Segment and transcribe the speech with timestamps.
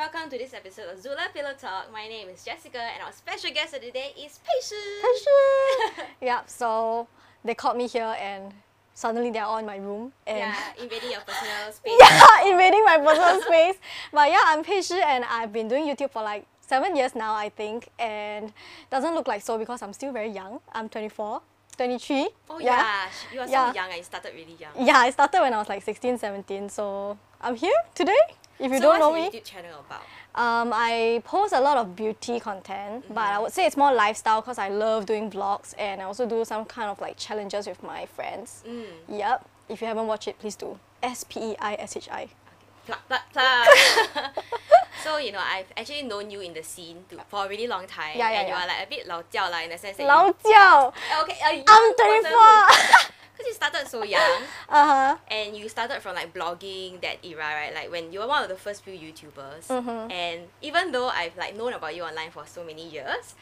[0.00, 1.92] welcome to this episode of Zula Pillow Talk.
[1.92, 6.02] My name is Jessica, and our special guest of the day is Pei Shi.
[6.22, 7.06] yep, so
[7.44, 8.50] they called me here, and
[8.94, 10.10] suddenly they're all in my room.
[10.26, 11.98] And yeah, invading your personal space.
[12.00, 13.76] yeah, invading my personal space.
[14.10, 17.50] But yeah, I'm Pei and I've been doing YouTube for like seven years now, I
[17.50, 18.54] think, and
[18.90, 20.60] doesn't look like so because I'm still very young.
[20.72, 21.42] I'm 24.
[21.76, 22.28] 23.
[22.48, 23.04] Oh yeah,
[23.34, 23.74] you are so Yeah.
[23.74, 24.72] young I started really young.
[24.86, 26.70] Yeah, I started when I was like 16, 17.
[26.70, 28.16] So I'm here today.
[28.60, 30.02] If you so don't know me, your YouTube channel about?
[30.34, 34.40] Um, I post a lot of beauty content, but I would say it's more lifestyle
[34.42, 37.82] because I love doing vlogs and I also do some kind of like challenges with
[37.82, 38.62] my friends.
[38.68, 38.84] Mm.
[39.08, 39.48] Yep.
[39.68, 40.78] If you haven't watched it, please do.
[41.02, 42.28] S P E I S H I.
[42.86, 43.66] Plug, plug, plug.
[45.04, 47.86] so you know, I've actually known you in the scene to, for a really long
[47.86, 48.62] time, Yeah, yeah, and you yeah.
[48.62, 50.92] are like a bit 老教 lah in the sense that Lao you, Jiao.
[51.22, 53.10] okay, young I'm person 24.
[53.40, 55.16] Because you started so young, Uh huh.
[55.30, 57.72] and you started from like blogging that era, right?
[57.74, 59.68] Like when you were one of the first few YouTubers.
[59.72, 60.12] Mhm.
[60.12, 63.34] And even though I've like known about you online for so many years,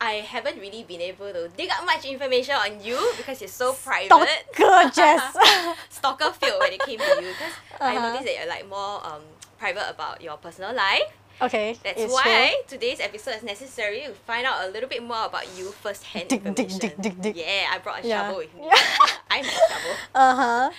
[0.00, 3.74] I haven't really been able to dig up much information on you because you're so
[3.74, 4.08] private.
[4.54, 5.36] Stalker Jess.
[5.90, 8.08] Stalker feel when it came to you because I Uh-huh.
[8.08, 9.22] noticed that you're like more um,
[9.58, 11.12] private about your personal life.
[11.42, 11.76] Okay.
[11.82, 15.70] That's why today's episode is necessary to find out a little bit more about you
[15.72, 16.78] firsthand Dig, dig, information.
[16.78, 17.36] dig, dig, dig.
[17.36, 18.26] Yeah, I brought a Yeah.
[18.26, 18.66] shovel with me.
[18.66, 18.82] Yeah.
[19.30, 19.94] I'm a shovel.
[20.14, 20.70] Uh huh.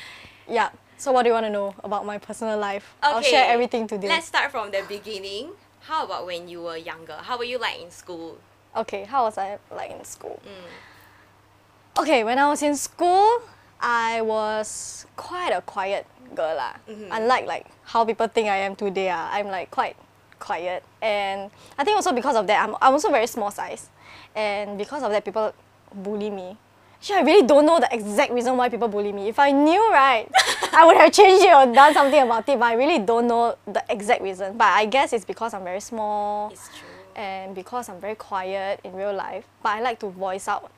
[0.47, 0.69] Yeah.
[0.97, 2.95] So what do you want to know about my personal life?
[3.03, 3.11] Okay.
[3.13, 4.07] I'll share everything today.
[4.07, 5.51] Let's start from the beginning.
[5.81, 7.17] How about when you were younger?
[7.19, 8.37] How were you like in school?
[8.75, 10.39] Okay, how was I like in school?
[10.45, 12.01] Mm.
[12.01, 13.41] Okay, when I was in school,
[13.81, 16.73] I was quite a quiet girl lah.
[16.89, 17.09] Mhm.
[17.11, 19.95] Unlike like how people think I am today, ah, I'm like quite
[20.43, 23.89] quiet, and I think also because of that, I'm, I'm also very small size,
[24.35, 25.53] and because of that, people
[25.93, 26.57] bully me.
[26.97, 29.27] Actually, I really don't know the exact reason why people bully me.
[29.27, 30.27] If I knew, right,
[30.73, 32.57] I would have changed it or done something about it.
[32.57, 34.57] But I really don't know the exact reason.
[34.57, 36.87] But I guess it's because I'm very small It's true.
[37.17, 40.71] and because I'm very quiet in real life, but I like to voice out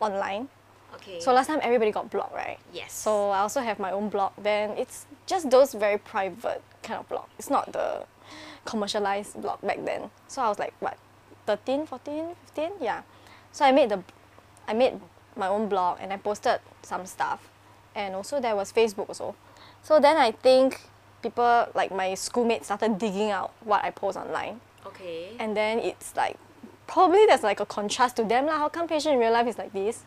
[0.00, 0.46] online.
[0.94, 1.18] Okay.
[1.18, 2.58] So last time everybody got blocked, right?
[2.72, 2.92] yes.
[2.92, 4.30] So I also have my own blog.
[4.38, 7.26] Then it's just those very private kind of blog.
[7.40, 8.04] It's not the
[8.64, 10.10] commercialized blog back then.
[10.28, 10.96] So I was like, what,
[11.46, 12.70] 13, 14, 15?
[12.80, 13.02] Yeah.
[13.52, 14.02] So I made the,
[14.66, 15.00] I made
[15.36, 17.50] my own blog and I posted some stuff.
[17.94, 19.34] And also there was Facebook also.
[19.82, 20.80] So then I think
[21.22, 25.36] people, like my schoolmates started digging out what I post online okay.
[25.38, 26.36] and then it's like
[26.86, 28.58] probably there's like a contrast to them lah.
[28.58, 30.04] How come Pei Shi in real life is like this?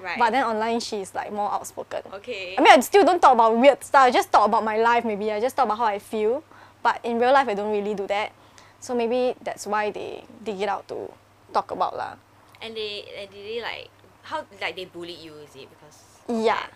[0.00, 0.18] right.
[0.18, 2.02] But then online she's like more outspoken.
[2.14, 2.54] okay.
[2.56, 4.02] I mean I still don't talk about weird stuff.
[4.02, 5.30] I just talk about my life maybe.
[5.30, 6.42] I just talk about how I feel.
[6.82, 8.32] But in real life I don't really do that.
[8.80, 11.10] So maybe that's why they dig it out to
[11.52, 12.16] talk about lah.
[12.62, 13.90] and they and did they like
[14.22, 15.34] how like they bullied you?
[15.42, 15.98] Is it because?
[16.30, 16.66] Yeah.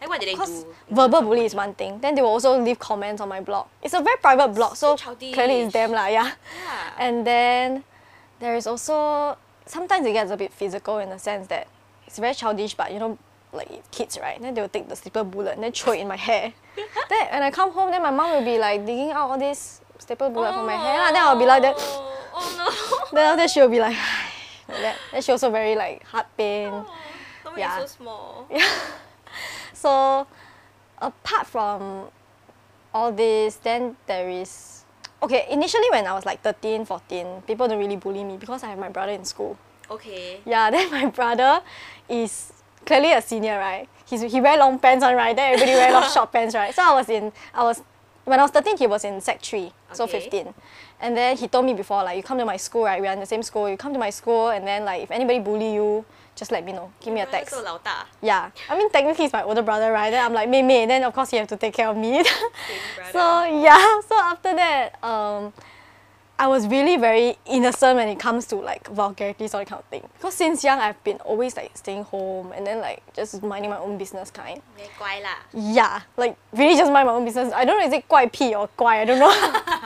[0.00, 0.74] Like what did they Because do?
[0.90, 2.00] verbal bully is one thing.
[2.00, 3.68] Then they will also leave comments on my blog.
[3.84, 6.32] It's a very private blog, so, So clearly it's them lah, yeah.
[6.32, 6.96] Yeah.
[7.04, 7.84] And then
[8.40, 9.36] there is also
[9.68, 11.68] sometimes it gets a bit physical in the sense that
[12.08, 13.18] it's very childish, but you know,
[13.54, 14.40] like kids, right?
[14.40, 16.52] Then they will take the staple bullet and then throw it in my hair.
[17.08, 19.80] then when I come home, then my mom will be like digging out all this
[19.98, 20.98] staple bullet from my hair.
[20.98, 21.10] lah.
[21.12, 21.74] Then I'll be like that.
[21.78, 22.66] Oh, oh no.
[23.16, 23.96] Then after she will be like,
[24.68, 24.96] like that.
[25.12, 26.70] Then she also very like heart pain.
[26.72, 26.90] Oh,
[27.44, 27.78] don't Yeah.
[27.80, 28.46] so small.
[28.50, 28.68] Yeah.
[29.72, 30.26] So
[30.98, 32.08] apart from
[32.92, 34.84] all this, then there is
[35.22, 38.68] okay, initially when I was like 13, 14, people don't really bully me because I
[38.68, 39.58] have my brother in school.
[39.90, 40.40] Okay.
[40.44, 41.60] Yeah, then my brother
[42.08, 42.52] is
[42.84, 43.88] clearly a senior, right?
[44.06, 45.34] He's, he wear long pants on, right?
[45.34, 46.74] Then everybody wear long short pants, right?
[46.74, 47.82] So I was in, I was,
[48.24, 50.20] when I was 13, he was in sec 3, so Okay.
[50.20, 50.54] 15.
[51.00, 53.00] And then he told me before, like, you come to my school, right?
[53.00, 53.68] We are in the same school.
[53.68, 56.72] You come to my school, and then, like, if anybody bully you, just let me
[56.72, 56.90] know.
[57.00, 57.54] Give me a text.
[57.54, 57.62] So
[58.22, 58.50] Yeah.
[58.70, 60.10] I mean, technically, he's my older brother, right?
[60.10, 60.86] Then I'm like, mei mei.
[60.86, 62.24] Then, of course, he have to take care of me.
[63.12, 64.00] So, yeah.
[64.08, 65.52] So, after that, um,
[66.36, 69.86] I was really very innocent when it comes to like vulgarities or that kind of
[69.86, 70.08] thing.
[70.14, 73.78] Because since young, I've been always like staying home and then like just minding my
[73.78, 74.60] own business kind.
[74.76, 75.24] Very guai.
[75.52, 77.52] Yeah, like really just mind my own business.
[77.52, 79.62] I don't know is it guai pi or guai, I don't know.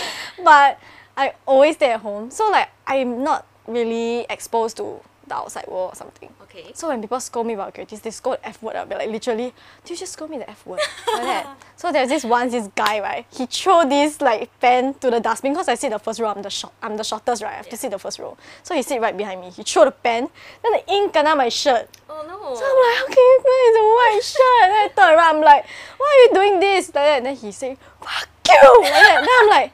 [0.44, 0.78] but
[1.16, 2.30] I always stay at home.
[2.30, 6.28] So like I'm not really exposed to the outside world or something.
[6.42, 6.72] Okay.
[6.74, 8.76] So when people scold me about vulgarities, they scold F word.
[8.76, 9.54] I'll be like, literally,
[9.84, 10.80] do you just scold me the F word?
[11.14, 11.56] like that.
[11.76, 13.26] So there's this once this guy, right?
[13.32, 16.28] He throw this like pen to the dustbin because I sit the first row.
[16.28, 17.50] I'm the short, I'm the shortest, right?
[17.50, 17.78] I have to Yeah.
[17.78, 18.36] sit the first row.
[18.62, 19.50] So he sit right behind me.
[19.50, 20.28] He throw the pen,
[20.62, 21.88] then the ink kena my shirt.
[22.08, 22.54] Oh no.
[22.54, 24.70] So I'm like, okay, it's a white shirt.
[24.70, 25.64] Then I turn around, I'm like,
[25.98, 26.86] why are you doing this?
[26.88, 27.22] Like that.
[27.24, 28.80] Then he say, fuck you.
[28.82, 29.20] Like that.
[29.26, 29.72] Then I'm like,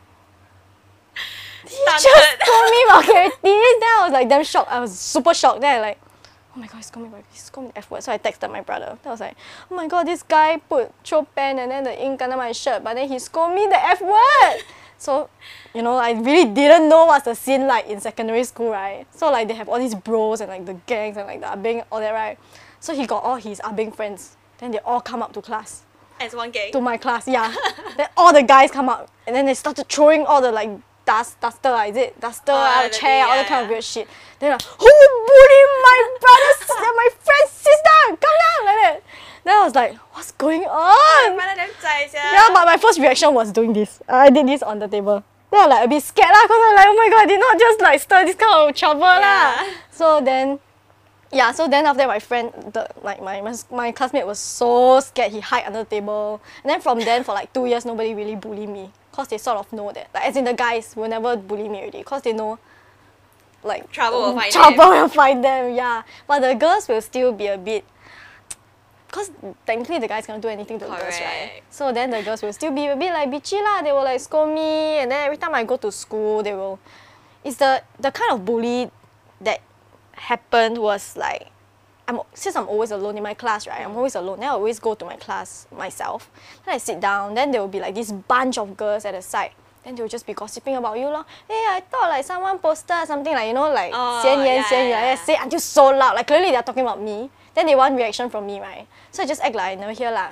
[1.69, 3.39] just told me vulgarities.
[3.43, 4.71] Then I was like damn shocked.
[4.71, 5.61] I was super shocked.
[5.61, 6.01] Then I like,
[6.57, 8.03] oh my god, he's calling me he's calling me F word.
[8.03, 8.99] So I texted my brother.
[9.03, 9.37] Then I was like,
[9.71, 12.83] oh my god, this guy put throw pen and then the ink under my shirt,
[12.85, 14.63] but then he scolded me the F word.
[15.01, 15.31] So,
[15.75, 19.07] you know, I really didn't know what's the scene like in secondary school, right?
[19.15, 21.55] So like they have all these bros and like the gangs and like the ah
[21.55, 22.37] abing, all that, right?
[22.81, 24.37] So he got all his ah abing friends.
[24.59, 25.85] Then they all come up to class.
[26.21, 26.73] As one gang.
[26.73, 27.55] To my class, yeah.
[27.97, 30.71] then all the guys come up and then they started throwing all the like
[31.09, 32.21] dust duster, is it?
[32.21, 34.07] Duster, Oh, of chair, thing, all that yeah, kind of weird shit.
[34.39, 34.93] They're like, who
[35.29, 37.97] bullied my brother, sister, my friend's sister?
[38.21, 38.97] Come down, like that.
[39.45, 41.37] Then I was like, what's going on?
[42.13, 44.01] Yeah, but my first reaction was doing this.
[44.09, 45.25] I did this on the table.
[45.51, 47.41] Then I'm like a bit scared lah, cause I'm like, oh my god, I did
[47.41, 49.65] not just like stir this kind of trouble lah.
[49.65, 49.71] Yeah.
[49.91, 50.61] So then,
[51.33, 55.01] yeah, so then after that, my friend, the like my, my my classmate was so
[55.01, 55.33] scared.
[55.33, 58.37] He hide under the table, and then from then for like two years, nobody really
[58.37, 60.07] bullied me, cause they sort of know that.
[60.15, 62.59] Like as in the guys will never bully me already, cause they know.
[63.65, 65.03] Like Trouble will find trouble them.
[65.03, 65.75] will find them.
[65.75, 67.85] Yeah, but the girls will still be a bit
[69.09, 69.33] because
[69.67, 71.63] technically the guys cannot do anything to the girls, right?
[71.69, 73.83] So then the girls will still be a bit like bitchy lah.
[73.83, 76.79] They will like scold me, and then every time I go to school, they will.
[77.43, 78.89] It's the the kind of bully
[79.43, 79.59] that
[80.15, 81.51] happened was like.
[82.08, 83.82] I'm, since I'm always alone in my class, right?
[83.82, 84.40] I'm always alone.
[84.40, 86.30] Then I always go to my class myself.
[86.66, 87.34] Then I sit down.
[87.34, 89.52] Then there will be like this bunch of girls at the side.
[89.84, 91.26] Then they will just be gossiping about you, lor.
[91.48, 94.96] Hey, I thought like someone posted something like you know like Oh, 闲言 yeah,闲语 yeah,
[94.96, 95.26] like that, yeah.
[95.26, 96.16] say until so loud.
[96.16, 97.30] Like clearly they're talking about me.
[97.54, 98.88] Then they want reaction from me, right?
[99.12, 100.32] So I just act like I never hear lah.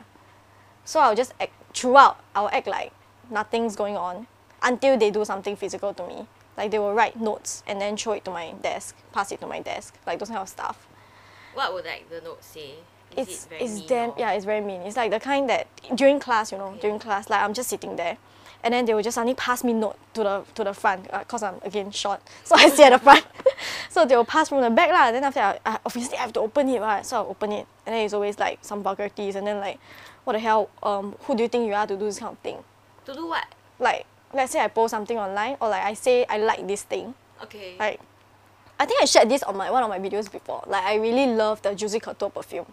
[0.85, 2.19] So I'll just act throughout.
[2.35, 2.91] I'll act like
[3.29, 4.27] nothing's going on
[4.61, 6.27] until they do something physical to me.
[6.57, 9.47] Like they will write notes and then show it to my desk, pass it to
[9.47, 10.87] my desk, like those kind of stuff.
[11.56, 12.74] What would like the note say?
[13.16, 14.82] Is It's it very it's mean damn or- yeah, it's very mean.
[14.82, 17.96] It's like the kind that during class, you know, during class, like I'm just sitting
[17.96, 18.18] there,
[18.62, 21.24] and then they will just suddenly pass me note to the to the front, uh,
[21.24, 23.24] cause I'm again short, so I sit at the front.
[23.90, 25.12] so they will pass from the back lah.
[25.12, 27.06] Then after that, I, I, obviously I have to open it, right?
[27.06, 29.78] So I open it, and then it's always like some vulgarities, and then like,
[30.24, 30.68] what the hell?
[30.82, 32.58] Um, who do you think you are to do this kind of thing?
[33.06, 33.46] To do what?
[33.78, 34.04] Like,
[34.34, 37.14] let's say I post something online, or like I say I like this thing,
[37.44, 37.76] Okay.
[37.78, 38.00] like.
[38.78, 40.62] I think I shared this on my one of my videos before.
[40.66, 42.66] Like I really love the Juicy Couture perfume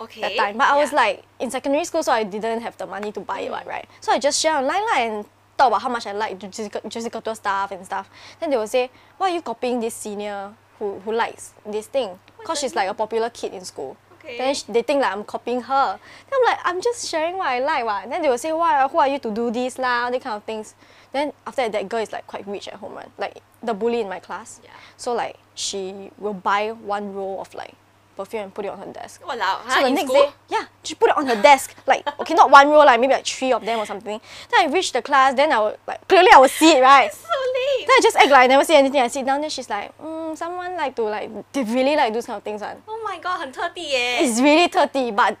[0.00, 0.20] okay.
[0.20, 0.56] that time.
[0.56, 3.40] But I was like in secondary school, so I didn't have the money to buy
[3.40, 3.86] it, right?
[4.00, 5.24] So I just share online lah and
[5.56, 8.08] talk about how much I like Juicy Juicy Couture stuff and stuff.
[8.40, 12.18] Then they will say, why are you copying this senior who, who likes this thing?
[12.38, 13.96] Because she's like a popular kid in school.
[14.34, 14.38] Okay.
[14.38, 15.98] Then they think like I'm copying her.
[16.30, 18.08] Then I'm like, I'm just sharing what I like, what.
[18.08, 20.44] Then they will say, why, who are you to do this lah, that kind of
[20.44, 20.74] things.
[21.12, 23.10] Then after that, that girl is like quite rich at home, right?
[23.18, 24.60] Like the bully in my class.
[24.62, 24.70] Yeah.
[24.96, 27.74] So like she will buy one roll of like
[28.15, 29.21] perfume and put it on her desk.
[29.23, 29.69] Walao, huh?
[29.75, 30.23] So the in next school?
[30.23, 31.75] day, yeah, she put it on her desk.
[31.85, 34.19] Like, okay, not one row, like maybe like three of them or something.
[34.51, 37.13] Then I reach the class, then I will like clearly I will see it, right?
[37.13, 37.87] So late.
[37.87, 39.01] Then I just act like I never see anything.
[39.01, 42.25] I sit down, then she's like, mm, someone like to like they really like those
[42.25, 42.77] kind of things, one.
[42.87, 44.21] Oh my god, 很特地耶。
[44.23, 45.35] It's really 30, but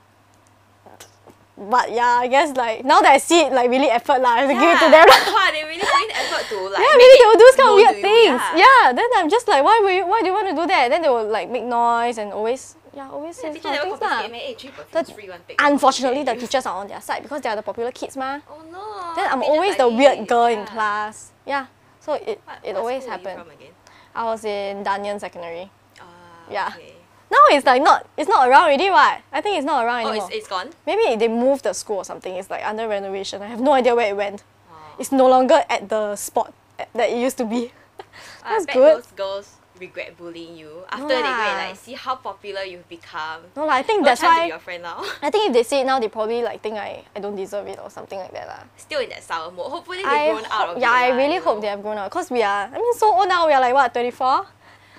[1.68, 4.40] but yeah, I guess like now that I see it, like really effort lah, I
[4.42, 5.06] have to give it to them.
[5.08, 6.80] Wow, they really put in effort to like.
[6.80, 8.40] Yeah, really, they will do kind of weird you, things.
[8.56, 8.64] Yeah.
[8.64, 8.92] Yeah.
[8.96, 10.88] then I'm just like, why will you, why do you want to do that?
[10.88, 13.84] Then they will like make noise and always, yeah, always say The this teacher kind
[13.84, 14.22] never of things lah.
[14.24, 15.56] confiscate, three perfumes The-.
[15.60, 18.40] Unfortunately, the teachers are on their side because they are the popular kids, ma.
[18.48, 19.12] Oh no.
[19.14, 21.32] Then I'm always the weird girl in class.
[21.44, 21.66] Yeah.
[22.00, 23.74] So it What, it always school are you happened.
[24.14, 25.70] I was in Danyan Secondary.
[26.00, 26.72] Ah, Yeah.
[26.74, 26.96] Okay.
[27.30, 29.22] Now it's like not it's not around already, what?
[29.32, 30.22] I think it's not around anymore.
[30.22, 30.70] Oh, it's, it's gone.
[30.86, 32.34] Maybe they moved the school or something.
[32.34, 33.40] It's like under renovation.
[33.42, 34.42] I have no idea where it went.
[34.70, 34.74] Oh.
[34.98, 37.72] It's no longer at the spot that it used to be.
[38.44, 38.96] I That's bet good.
[38.96, 43.42] those girls regret bullying you after they go and like see how popular you've become.
[43.56, 44.44] No, lah, I think No that's why.
[44.44, 45.02] be your friend now.
[45.22, 47.66] I think if they see it now, they probably like think I, I don't deserve
[47.66, 48.62] it or something like that lah.
[48.76, 49.70] Still in that sour mode.
[49.70, 51.06] Hopefully they've I grown out of yeah, it.
[51.06, 51.60] I lah, really hope know.
[51.62, 52.68] they have grown out because we are.
[52.68, 53.46] I mean, so old now.
[53.46, 54.46] We are like what, twenty four?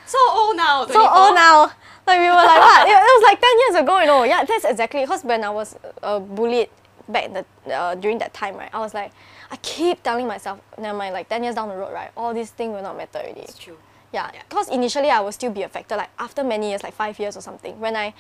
[0.06, 0.86] so old now.
[0.88, 1.72] So old now.
[2.12, 2.88] Like we were like what?
[2.88, 4.24] It, was like ten years ago, you know.
[4.24, 6.70] Yeah, that's exactly because when I was uh, bullied
[7.08, 8.70] back in the uh, during that time, right?
[8.74, 9.12] I was like,
[9.50, 11.14] I keep telling myself, never mind.
[11.14, 12.12] Like ten years down the road, right?
[12.18, 13.42] All these things will not matter already.
[13.42, 13.78] It's true.
[14.14, 14.42] Yeah, Yeah.
[14.50, 15.96] because initially I will still be affected.
[15.96, 18.14] Like after many years, like five years or something, when I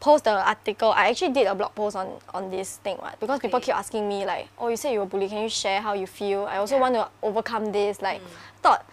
[0.00, 3.18] post the article, I actually did a blog post on on this thing, right?
[3.20, 5.80] Because people keep asking me like, oh, you say you were bullied, can you share
[5.80, 6.46] how you feel?
[6.46, 6.80] I also Yeah.
[6.82, 8.02] want to overcome this.
[8.02, 8.20] Like,
[8.62, 8.84] thought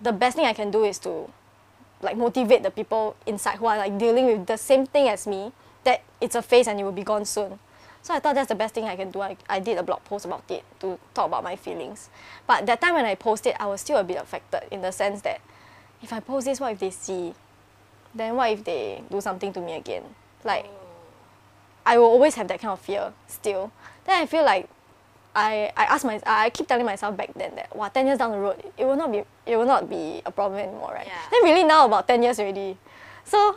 [0.00, 1.30] the best thing I can do is to
[2.02, 5.52] like motivate the people inside who are like dealing with the same thing as me.
[5.84, 7.58] That it's a phase and it will be gone soon.
[8.04, 9.22] So I thought that's the best thing I can do.
[9.22, 12.10] I, I did a blog post about it to talk about my feelings.
[12.46, 15.22] But that time when I posted, I was still a bit affected in the sense
[15.22, 15.40] that
[16.02, 17.34] if I post this, what if they see?
[18.14, 20.02] Then what if they do something to me again?
[20.44, 20.66] Like,
[21.86, 23.72] I will always have that kind of fear still.
[24.04, 24.68] Then I feel like
[25.34, 28.30] I, I ask my I keep telling myself back then that wow, ten years down
[28.30, 31.06] the road, it will not be it will not be a problem anymore, right?
[31.06, 31.18] Yeah.
[31.30, 32.76] Then really now about ten years already.
[33.24, 33.56] So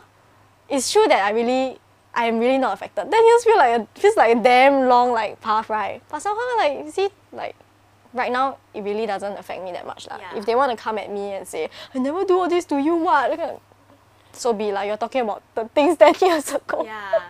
[0.68, 1.78] it's true that I really
[2.14, 3.10] I am really not affected.
[3.10, 6.02] Ten years feel like a, feels like a damn long like path, right?
[6.08, 7.54] But somehow like you see like
[8.12, 10.18] right now it really doesn't affect me that much lah.
[10.18, 10.38] Yeah.
[10.38, 12.78] If they want to come at me and say, I never do all this to
[12.78, 13.60] you, what?
[14.32, 16.84] So be like you're talking about the things ten years ago.
[16.84, 17.22] Yeah.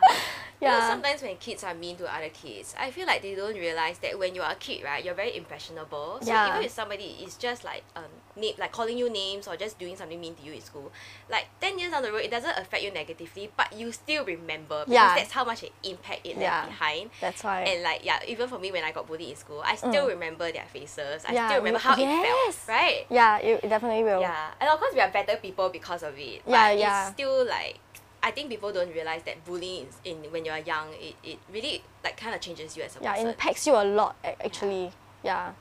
[0.61, 3.55] You know, sometimes when kids are mean to other kids, I feel like they don't
[3.55, 6.19] realize that when you are a kid, right, you're very impressionable.
[6.21, 6.49] So Yeah.
[6.51, 9.97] even if somebody is just like um name, like calling you names or just doing
[9.97, 10.91] something mean to you in school,
[11.31, 14.83] like ten years down the road, it doesn't affect you negatively, but you still remember
[14.85, 15.15] because Yeah.
[15.15, 17.11] that's how much an impact it left behind.
[17.21, 17.63] That's why.
[17.63, 20.51] And like yeah, even for me when I got bullied in school, I still remember
[20.51, 21.25] their faces.
[21.25, 21.47] I Mm.
[21.49, 22.57] Still remember how it yes.
[22.57, 23.07] felt, right?
[23.11, 24.21] yeah, it, it definitely will.
[24.23, 26.43] Yeah, and of course we are better people because of it.
[26.47, 27.13] Yeah, it's yeah.
[27.13, 27.79] still like
[28.23, 31.39] I think people don't realize that bullying is in when you are young, it, it
[31.53, 33.25] really like kind of changes you as a person.
[33.25, 34.93] yeah, impacts you a lot actually.
[35.23, 35.53] Yeah.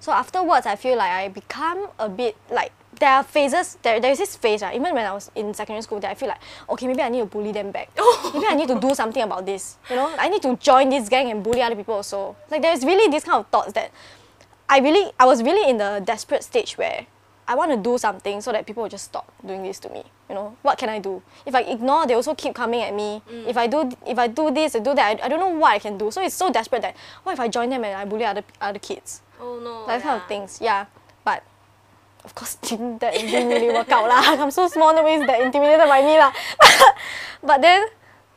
[0.00, 3.76] So afterwards, I feel like I become a bit like there are phases.
[3.82, 4.74] There there is this phase, right?
[4.74, 6.40] Even when I was in secondary school, that I feel like
[6.70, 7.90] okay, maybe I need to bully them back.
[8.34, 9.76] maybe I need to do something about this.
[9.90, 12.34] You know, I need to join this gang and bully other people also.
[12.50, 13.92] Like there's really this kind of thoughts that
[14.68, 17.06] I really I was really in the desperate stage where
[17.50, 20.04] I want to do something so that people will just stop doing this to me.
[20.28, 21.20] You know, what can I do?
[21.44, 23.22] If I ignore, they also keep coming at me.
[23.28, 23.48] Mm.
[23.48, 25.72] If I do if I do this, I do that, I, I don't know what
[25.72, 26.12] I can do.
[26.12, 28.78] So it's so desperate that what if I join them and I bully other other
[28.78, 29.22] kids?
[29.40, 29.84] oh no.
[29.88, 30.60] That kind of things.
[30.62, 30.86] Yeah.
[31.24, 31.42] But
[32.24, 34.22] of course didn't that didn't really work out lah.
[34.38, 36.30] I'm so small, nobody's that intimidated by me lah.
[37.42, 37.82] but then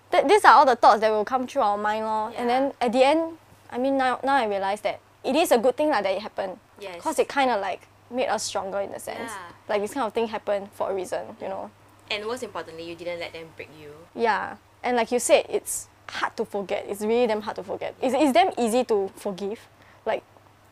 [0.10, 2.34] th- these are all the thoughts that will come through our mind lor.
[2.34, 3.38] And then at the end,
[3.70, 6.26] I mean now now I realize that it is a good thing lah that it
[6.26, 6.58] happened.
[6.82, 6.98] Yes.
[6.98, 9.32] Because it kind of like made us stronger in a sense.
[9.32, 9.38] Yeah.
[9.70, 11.70] Like this kind of thing happened for a reason, you know.
[12.12, 13.92] And most importantly, you didn't let them break you.
[14.16, 14.58] Yeah.
[14.84, 16.86] And like you said, it's hard to forget.
[16.88, 17.96] It's really damn hard to forget.
[18.02, 19.60] It's, it's damn easy to forgive.
[20.06, 20.24] Like,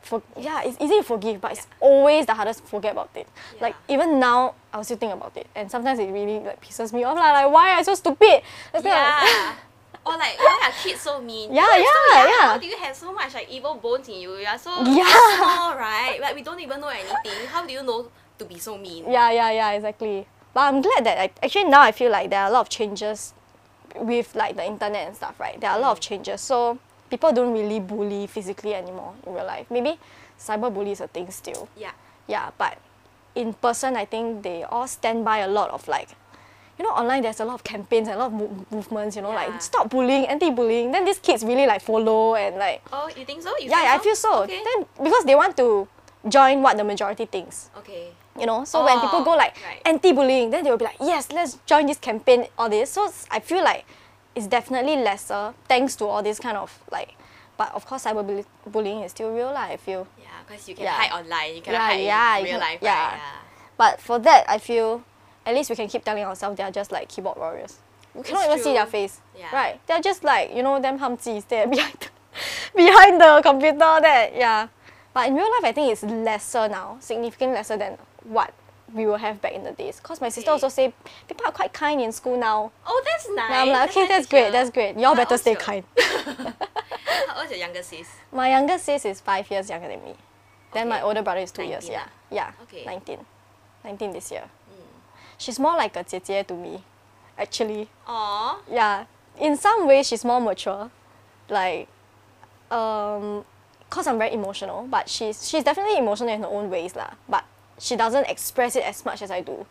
[0.02, 3.28] for, yeah, it's easy to forgive, but it's always the hardest to forget about it.
[3.62, 5.48] Like, even now, I'll still think about it.
[5.56, 7.16] And sometimes it really like pisses me off.
[7.16, 8.42] Like, like why am I so stupid?
[8.74, 9.54] That's I- Yeah.
[10.06, 11.54] or like why are kids so mean?
[11.54, 12.48] Yeah, so yeah, young, yeah.
[12.54, 14.36] How do you have so much like evil bones in you?
[14.38, 15.38] You are so Yeah.
[15.38, 16.18] small, right?
[16.20, 17.48] Like we don't even know anything.
[17.48, 19.06] How do you know to be so mean?
[19.10, 20.28] Yeah, yeah, yeah, exactly.
[20.54, 22.70] But I'm glad that I, actually now I feel like there are a lot of
[22.70, 23.34] changes
[23.96, 25.60] with like the internet and stuff, right?
[25.60, 26.08] There are a lot of mm.
[26.08, 26.42] changes.
[26.42, 26.80] So
[27.10, 29.70] people don't really bully physically anymore in real life.
[29.70, 30.00] Maybe
[30.40, 31.70] cyberbully is a thing still.
[31.78, 31.92] Yeah.
[32.28, 32.78] Yeah, but
[33.36, 36.10] in person, I think they all stand by a lot of like,
[36.78, 39.16] you know, online there's a lot of campaigns and a lot of mov- movements.
[39.16, 39.48] You know, Yeah.
[39.48, 40.92] like stop bullying, anti-bullying.
[40.92, 43.50] Then these kids really like follow and like, Oh, you think so?
[43.58, 44.44] You yeah, think I feel so.
[44.44, 44.62] Okay.
[44.64, 45.88] Then because they want to
[46.28, 47.70] join what the majority thinks.
[47.78, 48.12] okay.
[48.40, 49.82] You know, so when people Oh, go like right.
[49.86, 52.90] anti-bullying, then they will be like, yes, let's join this campaign, all this.
[52.92, 53.84] So I feel like
[54.36, 57.16] it's definitely lesser thanks to all this kind of like,
[57.58, 59.68] but of course cyberbullying is still real lah.
[59.68, 60.08] I feel.
[60.18, 60.94] Yeah, because you can Yeah.
[60.96, 61.56] hide online.
[61.56, 62.96] You cannot Yeah, hide yeah, in real can- life, yeah.
[62.96, 63.18] right?
[63.18, 63.38] Yeah.
[63.78, 65.04] But for that, I feel
[65.52, 67.78] at least we can keep telling ourselves they are just like keyboard warriors.
[68.16, 69.22] We cannot even see their face.
[69.38, 69.54] Yeah.
[69.54, 69.86] Right?
[69.88, 72.10] They're just like, you know, them humsies there behind the,
[72.76, 74.68] behind the computer that yeah.
[75.14, 78.54] But in real life I think it's lesser now, significantly lesser than what
[78.94, 79.98] we will have back in the days.
[79.98, 80.54] Because my sister Okay.
[80.54, 80.94] also say
[81.28, 82.72] people are quite kind in school now.
[82.86, 83.52] Oh, that's nice.
[83.52, 84.98] And I'm like, okay, that's to great, that's great.
[84.98, 85.84] Y'all better stay kind.
[85.98, 88.08] How old's your younger sis?
[88.32, 90.16] my younger sis is five years younger than me.
[90.74, 92.04] Then my older brother is two years, 19 yeah.
[92.06, 92.12] ah.
[92.32, 92.52] Yeah.
[92.64, 92.86] Okay.
[92.86, 93.20] 19.
[93.84, 94.44] 19 this year
[95.41, 95.41] Mm.
[95.41, 96.83] She's more like a 姐姐 to me,
[97.39, 97.89] actually.
[98.07, 98.57] Aw.
[98.71, 99.05] Yeah.
[99.39, 100.91] In some ways, she's more mature.
[101.49, 101.89] Like,
[102.71, 103.45] um,
[103.91, 107.11] cause I'm very emotional, but she's she's definitely emotional in her own ways lah.
[107.29, 107.45] But
[107.79, 109.67] she doesn't express it as much as I do.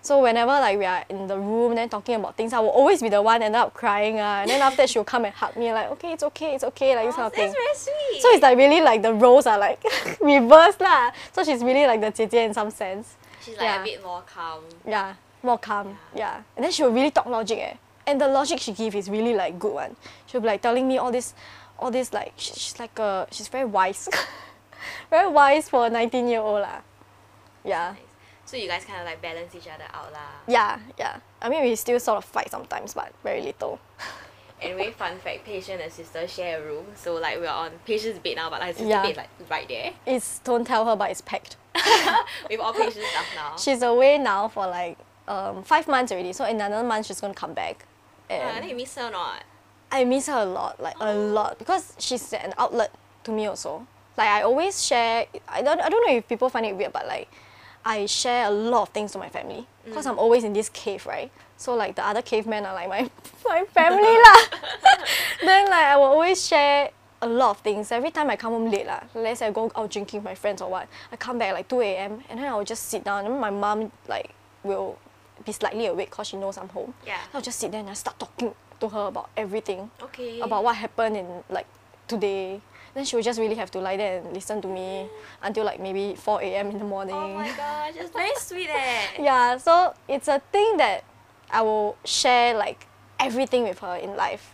[0.00, 3.02] So whenever like we are in the room then talking about things, I will always
[3.02, 4.42] be the one end up crying ah.
[4.42, 6.94] And then after that she'll come and hug me like, okay, it's okay, it's okay,
[6.94, 7.52] like this Aw, kind of thing.
[7.52, 8.22] that's very sweet.
[8.22, 9.82] So it's like really like the roles are like
[10.20, 11.10] reversed lah.
[11.32, 13.16] So she's really like the 姐姐 in some sense.
[13.43, 13.81] She's like yeah.
[13.81, 14.63] a bit more calm.
[14.87, 15.97] Yeah, more calm.
[16.15, 16.43] Yeah.
[16.55, 17.73] And then she will really talk logic eh.
[18.07, 19.95] And the logic she give is really like good one.
[20.25, 21.33] She'll be like telling me all this,
[21.79, 24.09] all this like sh- she's like a she's very wise,
[25.09, 26.81] very wise for a 19 year old lah.
[27.63, 27.91] Yeah.
[27.91, 28.01] Nice.
[28.45, 30.43] So you guys kind of like balance each other out lah.
[30.47, 31.19] Yeah, yeah.
[31.41, 33.79] I mean, we still sort of fight sometimes, but very little.
[34.63, 37.97] Anyway, fun fact: Pei Shi and sister share a room, so like we're on Pei
[37.97, 39.03] Shi's bed now, but like sister Yeah.
[39.03, 39.91] bed like right there.
[40.05, 41.57] It's don't tell her, but it's packed.
[42.49, 43.55] With all Pei Shi stuff now.
[43.57, 46.33] She's away now for like um, five months already.
[46.33, 47.85] So in another month, she's gonna come back.
[48.29, 49.43] Ah, And then you miss her or not?
[49.91, 52.91] I miss her a lot, like a lot, because she's an outlet
[53.25, 53.85] to me also.
[54.17, 55.25] Like I always share.
[55.47, 55.81] I don't.
[55.81, 57.29] I don't know if people find it weird, but like
[57.85, 61.05] I share a lot of things to my family because I'm always in this cave,
[61.05, 61.31] right?
[61.57, 63.09] So like the other cavemen are like my
[63.45, 64.59] my family lah.
[65.41, 66.91] then like I will always share
[67.23, 67.91] a lot of things.
[67.91, 70.35] Every time I come home late lah, let's say I go out drinking with my
[70.35, 72.21] friends or what, I come back like 2 a.m.
[72.29, 74.31] and then I will just sit down and my mom like
[74.63, 74.97] will
[75.45, 76.93] be slightly awake because she knows I'm home.
[77.07, 77.17] Yeah.
[77.33, 80.41] I'll just sit there and I start talking to her about everything Okay.
[80.41, 81.67] about what happened in like
[82.07, 82.61] today.
[82.93, 85.07] Then she would just really have to lie there and listen to me
[85.41, 86.69] until like maybe 4 a.m.
[86.71, 87.15] in the morning.
[87.15, 89.01] Oh my gosh, it's very sweet eh.
[89.19, 91.03] yeah, so it's a thing that
[91.49, 92.85] I will share like
[93.19, 94.53] everything with her in life.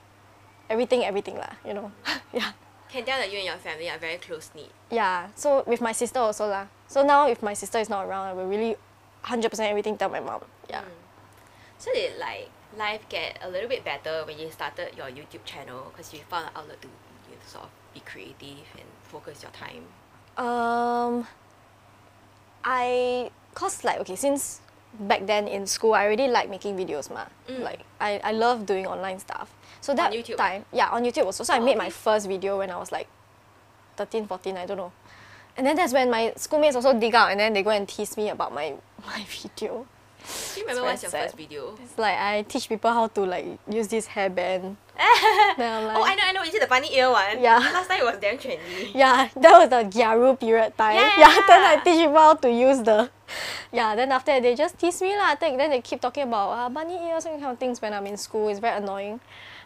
[0.70, 1.92] Everything, everything lah, you know.
[2.34, 2.54] yeah.
[2.90, 4.72] Can tell that you and your family are very close knit.
[4.90, 5.30] Yeah.
[5.36, 6.68] So with my sister also lah.
[6.88, 8.76] So now if my sister is not around, I will really
[9.26, 10.42] 100% everything tell my mom.
[10.70, 10.84] Yeah.
[11.78, 15.92] So did like life get a little bit better when you started your YouTube channel
[15.92, 19.52] because you found an outlet to you know, sort of be creative and focus your
[19.52, 19.86] time?
[20.38, 21.28] Um,
[22.64, 24.62] I cause like okay since
[25.00, 27.26] back then in school I already like making videos ma.
[27.48, 27.62] Mm.
[27.62, 29.54] Like I, I love doing online stuff.
[29.90, 30.38] So that YouTube?
[30.38, 31.44] time yeah on YouTube also.
[31.44, 33.08] So I Oh, made my first video when I was like
[33.98, 34.92] 13, 14, I don't know.
[35.58, 38.16] And then that's when my schoolmates also dig out and then they go and tease
[38.16, 39.88] me about my my video.
[40.54, 41.24] Do you remember what's your sad.
[41.26, 41.74] first video?
[41.84, 44.76] It's like I teach people how to like use this hairband.
[45.00, 46.44] like Oh, I know, I know.
[46.44, 47.42] Is it the bunny ear one?
[47.42, 47.58] Yeah.
[47.74, 48.94] Last time it was damn trendy.
[48.94, 50.96] Yeah, that was the Gyaru period time.
[51.18, 51.34] Yeah.
[51.48, 53.10] then I teach people how to use the.
[53.72, 55.32] Yeah, then after that they just tease me lah.
[55.32, 57.94] I think then they keep talking about uh, bunny ears and kind of things when
[57.94, 58.50] I'm in school.
[58.50, 59.20] It's very annoying.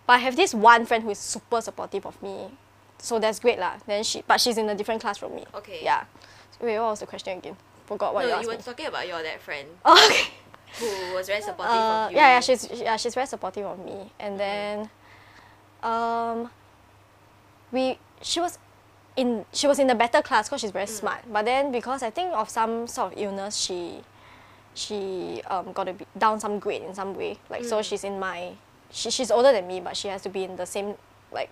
[0.05, 2.51] But I have this one friend who is super supportive of me,
[2.99, 3.77] so that's great lah.
[3.87, 5.45] Then she, but she's in a different class from me.
[5.55, 5.79] Okay.
[5.83, 6.03] Yeah.
[6.61, 7.55] Wait, what was the question again?
[7.85, 8.63] Forgot what you no, asked you were me.
[8.63, 10.29] talking about your that friend Oh, okay.
[10.79, 12.17] who was very supportive Uh, of you.
[12.17, 14.11] yeah, yeah, she's yeah, she's very supportive of me.
[14.19, 14.89] And then,
[15.83, 16.49] um,
[17.71, 18.57] we she was
[19.15, 21.21] in she was in the better class because she's very smart.
[21.31, 24.01] But then because I think of some sort of illness, she
[24.73, 27.37] she um got to be down some grade in some way.
[27.49, 28.53] Like so, she's in my
[28.93, 30.93] she, she's older than me, but she has to be in the same
[31.31, 31.49] like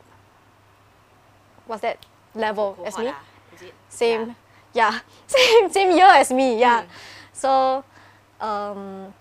[1.66, 2.06] what's that
[2.36, 3.08] level as me?
[3.08, 3.74] is it?
[3.90, 4.36] same
[4.74, 6.84] yeah, same same year as me yeah.
[6.84, 6.88] Mm.
[7.34, 7.84] so
[8.40, 9.14] um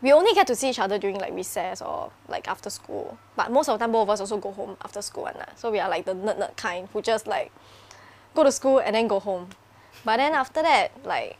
[0.00, 3.18] we only get to see each other during like recess or like after school.
[3.34, 5.72] But most of the time both of us also go home after school and so
[5.72, 7.50] we are like the nerd nerd kind who just like
[8.34, 9.48] go to school and then go home.
[10.04, 11.36] But then after that like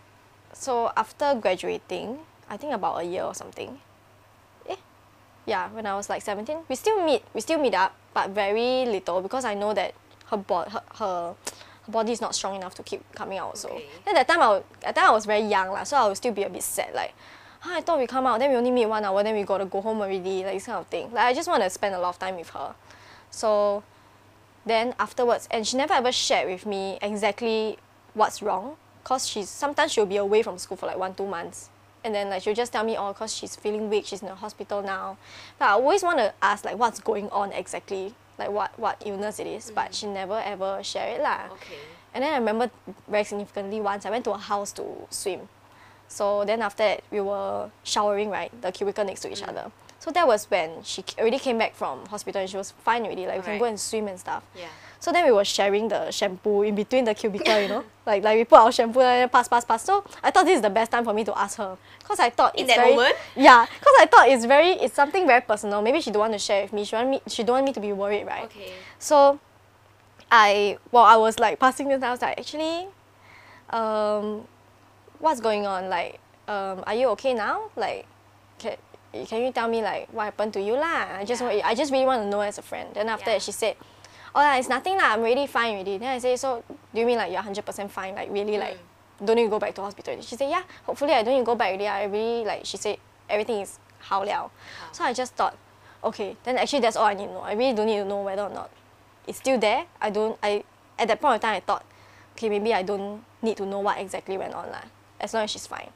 [0.52, 2.18] so after graduating
[2.50, 3.78] I think about a year or something
[5.48, 8.84] yeah when I was like 17 we still meet we still meet up but very
[8.86, 9.94] little because I know that
[10.30, 11.34] her, bo- her, her,
[11.86, 13.86] her body is not strong enough to keep coming out so Okay.
[14.04, 16.16] then that time I, wa- that time I was very young lah, so I would
[16.16, 17.14] still be a bit sad like
[17.60, 19.64] "Huh, I thought we come out then we only meet one hour then we gotta
[19.64, 21.10] go home already like this kind of thing.
[21.12, 22.74] Like I just want to spend a lot of time with her.
[23.30, 23.82] So
[24.66, 27.78] then afterwards and she never ever shared with me exactly
[28.14, 31.70] what's wrong cause she's sometimes she'll be away from school for like one two months
[32.08, 34.34] and then like she'll just tell me oh cause she's feeling weak she's in the
[34.34, 35.18] hospital now
[35.58, 39.38] but I always want to ask like what's going on exactly like what what illness
[39.38, 41.76] it is but she never ever share it lah Okay.
[42.14, 42.70] and then I remember
[43.06, 45.48] very significantly once I went to a house to swim.
[46.08, 49.48] So then after that we were showering right, the cubicle next to each mm.
[49.50, 49.70] other.
[49.98, 53.26] So that was when she already came back from hospital and she was fine already,
[53.26, 54.42] like we can go and swim and stuff.
[54.56, 54.68] Yeah.
[55.00, 58.36] So then we were sharing the shampoo in between the cubicle, you know, like like
[58.36, 59.84] we put our shampoo and then pass pass pass.
[59.84, 62.30] So I thought this is the best time for me to ask her, cause I
[62.30, 63.14] thought In it's that very, moment?
[63.36, 65.82] yeah, cause I thought it's very it's something very personal.
[65.82, 66.84] Maybe she don't want to share with me.
[66.84, 68.44] She want me she don't want me to be worried, right?
[68.44, 68.72] Okay.
[68.98, 69.38] So
[70.32, 72.88] I while I was like passing this, I was like, actually,
[73.70, 74.46] um,
[75.20, 75.88] what's going on?
[75.88, 77.70] Like, um, are you okay now?
[77.76, 78.04] Like,
[78.58, 78.76] can,
[79.26, 81.06] can you tell me like what happened to you lah?
[81.18, 82.88] I just want, I just really want to know as a friend.
[82.94, 83.36] Then after Yeah.
[83.36, 83.76] that, she said,
[84.34, 85.14] oh, yeah, it's nothing lah.
[85.14, 85.98] I'm really fine already.
[85.98, 88.14] Then I say, so do you mean like you're hundred percent fine?
[88.14, 88.60] Like really hmm.
[88.60, 88.78] like
[89.24, 90.12] don't need to go back to hospital.
[90.12, 90.62] already?" She said, yeah.
[90.84, 91.88] Hopefully I don't need to go back already.
[91.88, 94.50] I really like she said everything is 好了.
[94.92, 95.54] So I just thought,
[96.02, 97.40] okay, then actually that's all I need to know.
[97.40, 98.70] I really don't need to know whether or not
[99.26, 99.86] it's still there.
[100.00, 100.64] I don't I
[100.98, 101.84] at that point of time I thought,
[102.34, 104.84] okay, maybe I don't need to know what exactly went on lah.
[105.20, 105.90] As long as she's fine.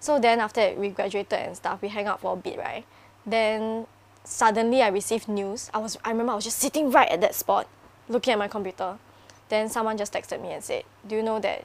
[0.00, 2.84] So then after that, we graduated and stuff, we hang out for a bit, right?
[3.24, 3.86] Then
[4.24, 5.70] suddenly I received news.
[5.72, 7.68] I was I remember I was just sitting right at that spot,
[8.08, 8.98] looking at my computer.
[9.48, 11.64] Then someone just texted me and said, Do you know that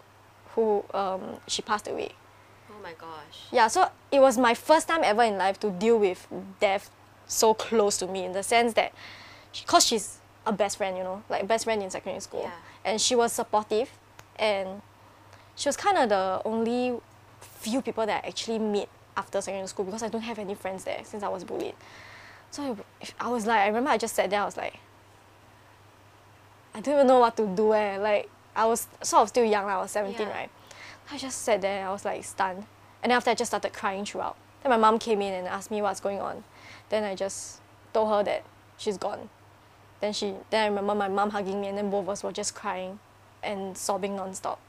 [0.56, 2.12] who um, she passed away?
[2.70, 3.46] Oh my gosh.
[3.52, 6.28] Yeah, so it was my first time ever in life to deal with
[6.60, 6.90] death
[7.28, 8.92] so close to me in the sense that,
[9.60, 12.52] because she's a best friend, you know, like best friend in secondary school, Yeah.
[12.92, 13.90] and she was supportive,
[14.38, 14.82] and
[15.56, 17.00] she was kind of the only
[17.42, 20.84] few people that I actually meet after secondary school because I don't have any friends
[20.86, 21.76] there since I was bullied.
[22.52, 22.78] So
[23.20, 24.80] I was like, I remember I just sat there, I was like,
[26.74, 27.98] I don't even know what to do eh.
[27.98, 30.34] Like I was sort of still young, I was 17, Yeah.
[30.34, 30.50] right?
[31.12, 32.66] I just sat there, I was like stunned.
[33.02, 34.36] And then after I just started crying throughout.
[34.64, 36.44] Then my mom came in and asked me what's going on.
[36.90, 37.62] Then I just
[37.94, 38.44] told her that
[38.78, 39.30] she's gone.
[40.02, 42.32] Then she then I remember my mom hugging me and then both of us were
[42.32, 43.00] just crying
[43.44, 44.60] and sobbing non-stop.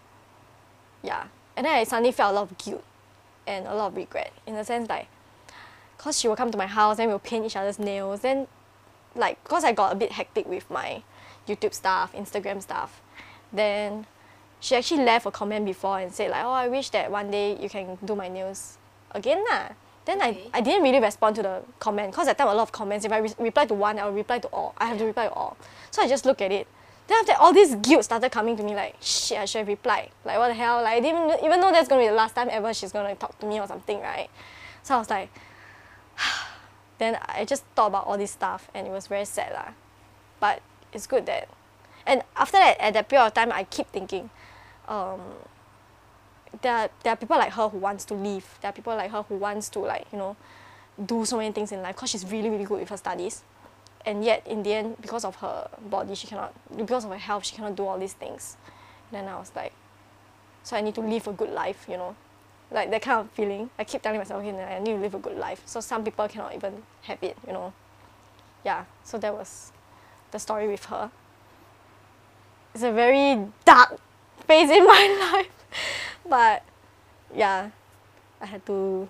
[1.02, 1.26] Yeah.
[1.56, 2.84] And then I suddenly felt a lot of guilt
[3.46, 5.08] and a lot of regret in the sense like
[6.00, 8.20] cause she will come to my house and we'll paint each other's nails.
[8.20, 8.46] Then
[9.14, 11.02] like cause I got a bit hectic with my
[11.46, 13.02] YouTube stuff, Instagram stuff.
[13.52, 14.06] Then
[14.60, 17.58] she actually left a comment before and said like, oh, I wish that one day
[17.60, 18.78] you can do my nails
[19.12, 19.68] again lah.
[20.06, 20.48] Then Okay.
[20.52, 23.04] I, I didn't really respond to the comment because I time a lot of comments.
[23.04, 24.74] If I re- reply to one, I'll reply to all.
[24.78, 25.56] I have to reply to all.
[25.90, 26.66] So I just look at it.
[27.06, 29.68] Then after that, all this guilt started coming to me like, shit, I should have
[29.68, 30.10] replied.
[30.24, 30.82] Like, what the hell?
[30.82, 32.92] Like, I didn't even, even though that's going to be the last time ever she's
[32.92, 34.30] going to talk to me or something, right?
[34.82, 35.28] So I was like,
[36.98, 39.72] then I just thought about all this stuff and it was very sad lah.
[40.38, 41.48] But it's good that,
[42.06, 44.30] and after that, at that period of time, I keep thinking,
[44.88, 45.20] um,
[46.62, 48.58] there are, there are people like her who wants to leave.
[48.60, 50.36] There are people like her who wants to like you know,
[51.04, 53.42] do so many things in life because she's really really good with her studies,
[54.04, 56.52] and yet in the end, because of her body, she cannot.
[56.76, 58.56] Because of her health, she cannot do all these things.
[59.10, 59.72] And then I was like,
[60.62, 62.16] so I need to live a good life, you know,
[62.70, 63.70] like that kind of feeling.
[63.78, 65.62] I keep telling myself, okay, I need to live a good life.
[65.66, 67.72] So some people cannot even have it, you know.
[68.64, 68.84] Yeah.
[69.04, 69.72] So that was
[70.30, 71.10] the story with her.
[72.74, 73.98] It's a very dark
[74.46, 75.66] phase in my life,
[76.28, 76.62] but
[77.34, 77.70] yeah,
[78.40, 79.08] I had to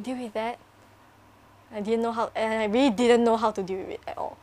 [0.00, 0.58] deal with that.
[1.72, 4.18] I didn't know how, and I really didn't know how to deal with it at
[4.18, 4.36] all.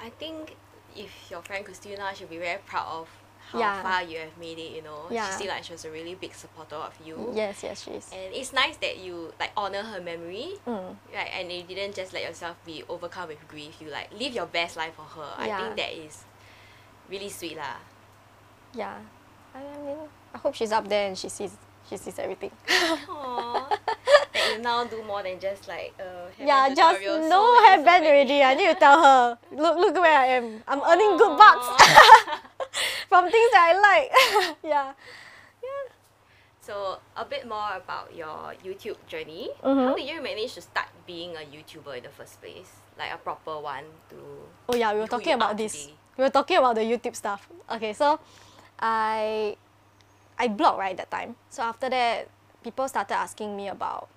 [0.00, 0.56] I think
[0.94, 3.08] if your friend Christina, she'll be very proud of
[3.52, 3.82] how Yeah.
[3.82, 5.06] far you have made it, you know.
[5.10, 5.26] Yeah.
[5.30, 7.30] She seemed like she was a really big supporter of you.
[7.34, 8.10] Yes, yes, she is.
[8.12, 10.58] And it's nice that you like honor her memory.
[10.66, 10.96] Mm.
[11.14, 13.76] Right, and you didn't just let yourself be overcome with grief.
[13.80, 15.30] You like live your best life for her.
[15.38, 16.24] I think that is
[17.08, 17.78] really sweet lah.
[18.74, 18.98] Yeah.
[19.54, 19.96] I mean,
[20.34, 21.56] I hope she's up there and she sees
[21.88, 22.50] she sees everything.
[24.36, 28.04] That you now do more than just like uh yeah, just so no so hairband
[28.04, 28.42] already.
[28.42, 29.38] I need to tell her.
[29.50, 30.62] Look, look where I am.
[30.68, 31.66] I'm earning good bucks.
[33.08, 34.56] from things that I like.
[34.62, 34.92] yeah.
[36.60, 39.50] So a bit more about your YouTube journey.
[39.62, 39.86] Mhm.
[39.86, 42.82] How did you manage to start being a YouTuber in the first place?
[42.98, 44.16] Like a proper one to
[44.68, 45.86] Oh yeah, we were talking about this.
[45.86, 45.94] today.
[46.18, 47.46] We were talking about the YouTube stuff.
[47.70, 48.18] Okay, so
[48.80, 49.54] I
[50.38, 51.36] I blog right at that time.
[51.50, 52.26] So after that,
[52.64, 54.08] people started asking me about,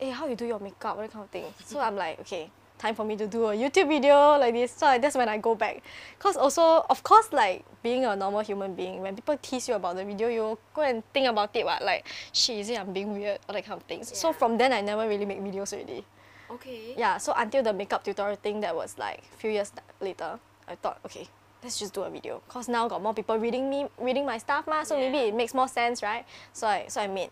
[0.00, 1.52] hey, how you do your makeup, that kind of thing.
[1.66, 4.72] So I'm like, okay, time for me to do a YouTube video like this.
[4.72, 5.82] So I, that's when I go back.
[6.18, 9.96] Cause also, of course, like being a normal human being, when people tease you about
[9.96, 11.64] the video, you go and think about it.
[11.64, 14.16] What like, shit, is it I'm being weird, all that kind of things.
[14.16, 16.04] So from then, I never really make videos already
[16.50, 16.94] Okay.
[16.98, 20.74] yeah so until the makeup tutorial thing that was like a few years later i
[20.74, 21.28] thought okay
[21.62, 24.66] let's just do a video because now got more people reading me reading my stuff
[24.66, 27.30] ma, so maybe it makes more sense right so i so i made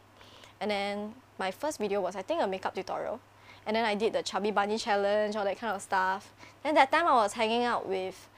[0.60, 3.18] and then my first video was i think a makeup tutorial
[3.68, 6.90] and then i did the chubby bunny challenge all that kind of stuff then that
[6.90, 8.28] time i was hanging out with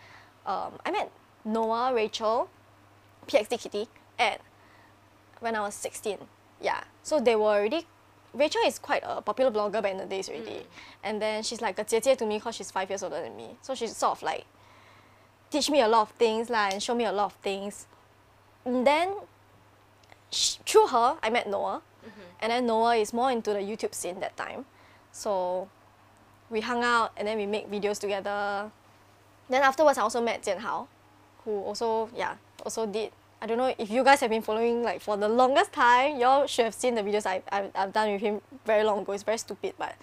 [0.44, 1.10] um, i met
[1.44, 2.50] noah rachel
[3.26, 3.88] pxd kitty
[4.18, 4.40] at
[5.40, 6.18] when I was 16.
[6.60, 6.82] Yeah.
[7.02, 7.86] So they were already
[8.32, 10.64] Rachel is quite a popular blogger back in the days already.
[11.02, 13.56] And then she's like a 姐姐 to me because she's five years older than me.
[13.60, 14.44] So she's sort of like
[15.50, 17.86] teach me a lot of things lah and show me a lot of things.
[18.64, 19.14] And then
[20.30, 21.82] sh- through her, I met Noah.
[22.40, 24.64] And then Noah is more into the YouTube scene that time.
[25.12, 25.68] So
[26.50, 28.70] we hung out and then we make videos together.
[29.48, 30.86] Then afterwards, I also met Jian Hao,
[31.44, 33.12] who also, yeah, also did.
[33.42, 36.46] I don't know if you guys have been following like for the longest time, y'all
[36.46, 39.12] should have seen the videos I, I, I've done with him very long ago.
[39.12, 39.94] It's very stupid, but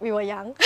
[0.00, 0.56] we were young.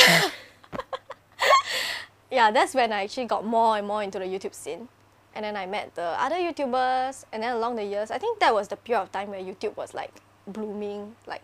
[2.30, 4.88] yeah, that's when I actually got more and more into the YouTube scene.
[5.34, 8.52] And then I met the other YouTubers, and then along the years, I think that
[8.52, 10.12] was the period of time where YouTube was like
[10.46, 11.42] blooming, like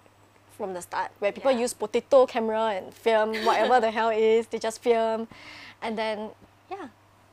[0.56, 1.60] from the start, where people Yeah.
[1.60, 5.28] use potato camera and film whatever the hell is, they just film.
[5.82, 6.30] And then,
[6.70, 6.88] yeah,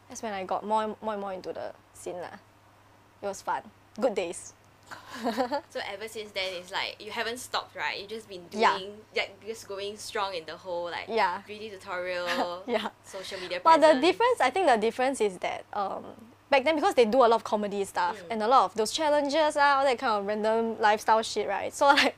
[0.09, 2.19] that's when I got more and more, and more into the scene.
[2.19, 2.37] lah.
[3.21, 3.61] It was fun.
[3.99, 4.53] Good days.
[5.69, 7.99] So ever since then, it's like you haven't stopped, right?
[7.99, 8.77] You just been doing, Yeah.
[9.15, 11.41] like just going strong in the whole like Yeah.
[11.47, 12.89] beauty tutorial, Yeah.
[13.05, 13.61] social media.
[13.63, 16.03] But the difference, I think the difference is that um,
[16.49, 18.31] back then because they do a lot of comedy stuff Mm.
[18.31, 21.73] and a lot of those challenges, ah, all that kind of random lifestyle shit, right?
[21.73, 22.15] So like,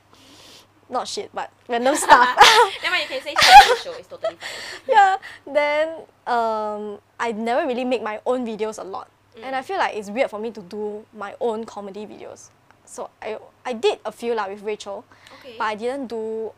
[0.90, 2.36] not shit, but random stuff.
[2.82, 4.86] Then when you can say challenge show, it's totally fine.
[4.88, 5.16] yeah.
[5.46, 5.88] Then
[6.26, 9.08] um, I never really make my own videos a lot,
[9.42, 12.50] and I feel like it's weird for me to do my own comedy videos.
[12.84, 15.04] So I I did a few lah with Rachel,
[15.40, 15.56] Okay.
[15.58, 16.52] but I didn't do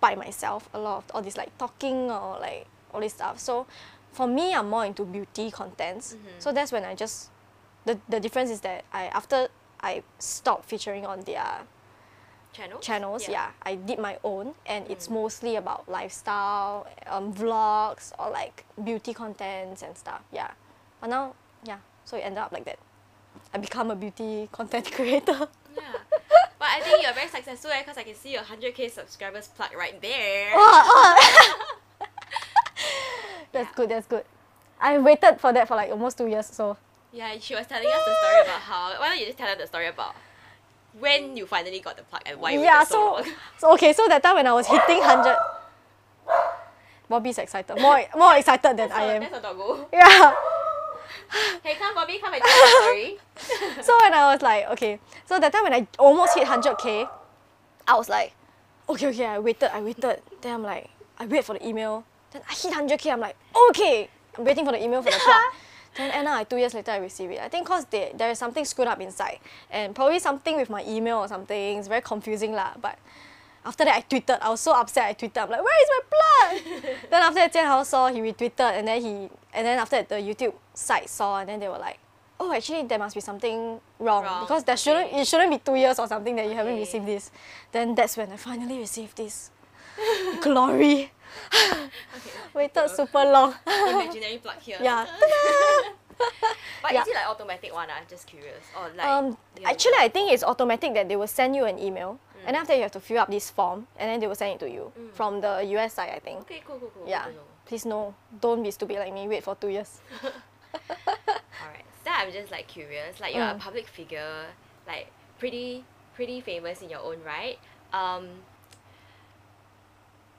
[0.00, 3.38] by myself a lot of all this like talking or like all this stuff.
[3.38, 3.66] So
[4.12, 6.16] for me, I'm more into beauty contents.
[6.38, 7.30] So that's when I just
[7.84, 9.48] the the difference is that I after
[9.80, 11.62] I stopped featuring on their
[12.52, 12.84] Channels.
[12.84, 18.64] channels, yeah, I did my own, and it's mostly about lifestyle, um, vlogs, or like
[18.82, 20.22] beauty contents and stuff.
[20.32, 20.50] Yeah,
[21.00, 21.34] but now,
[21.64, 22.78] yeah, so it ended up like that.
[23.54, 25.46] I become a beauty content creator.
[25.76, 25.82] Yeah.
[26.58, 30.00] But I think you're very successful because I can see your 100k subscribers plug right
[30.02, 30.50] there.
[30.54, 31.76] Oh, oh.
[33.52, 33.74] that's Yeah.
[33.76, 33.88] good.
[33.90, 34.24] That's good.
[34.80, 36.46] I waited for that for like almost two years.
[36.46, 36.76] So
[37.12, 38.98] Yeah, she was telling us the story about how.
[38.98, 40.14] Why don't you just tell her the story about
[41.00, 44.06] when you finally got the plug and why you yeah, so, so so okay, so
[44.08, 45.36] that time when I was hitting hundred,
[47.08, 49.22] Bobby's excited, more more excited than I am.
[49.22, 49.88] That's a doggo.
[49.92, 50.34] Yeah.
[51.62, 53.18] Hey, come, Bobby, come and tell the story.
[53.82, 57.08] so when I was like, okay, so that time when I almost hit 100k,
[57.86, 58.32] I was like,
[58.88, 60.22] okay, okay, I waited, I waited.
[60.40, 62.04] Then I'm like, I wait for the email.
[62.30, 63.36] Then I hit 100k, I'm like,
[63.70, 65.42] okay, I'm waiting for the email for the plug.
[65.96, 67.40] then end up, like, two years later, I receive it.
[67.40, 69.38] I think cause they, there is something screwed up inside,
[69.70, 71.78] and probably something with my email or something.
[71.78, 72.72] It's very confusing lah.
[72.80, 72.98] But
[73.64, 74.38] after that, I tweeted.
[74.40, 75.04] I was so upset.
[75.04, 75.42] I tweeted.
[75.42, 76.94] I'm like, where is my plug?
[77.10, 80.08] then after that, Jian Hao saw, he retweeted, and then he, and then after that,
[80.08, 81.98] the YouTube site saw, and then they were like,
[82.40, 85.20] oh, actually, there must be something wrong, Wrong, because there shouldn't, okay.
[85.20, 87.30] it shouldn't be two years or something that you haven't received this.
[87.72, 89.50] Then that's when I finally received this
[90.42, 91.12] glory.
[92.54, 93.54] Waited super long.
[93.66, 94.78] Imaginary plug here.
[94.82, 95.06] yeah.
[96.82, 97.02] But Yeah.
[97.02, 97.88] is it like automatic one?
[97.90, 98.64] I'm just curious.
[98.76, 99.06] Or like.
[99.06, 102.56] Um, actually, to- I think it's automatic that they will send you an email, and
[102.56, 104.70] after you have to fill up this form, and then they will send it to
[104.70, 106.40] you from the US side, I think.
[106.40, 107.06] Okay, cool, cool, cool.
[107.08, 107.26] Yeah.
[107.66, 109.28] Please no, don't be stupid like me.
[109.28, 110.00] Wait for two years.
[111.62, 111.84] Alright.
[112.04, 113.20] So I'm just like curious.
[113.20, 113.58] Like you're a Mm.
[113.60, 114.46] public figure,
[114.86, 117.58] like pretty pretty famous in your own right.
[117.92, 118.28] Um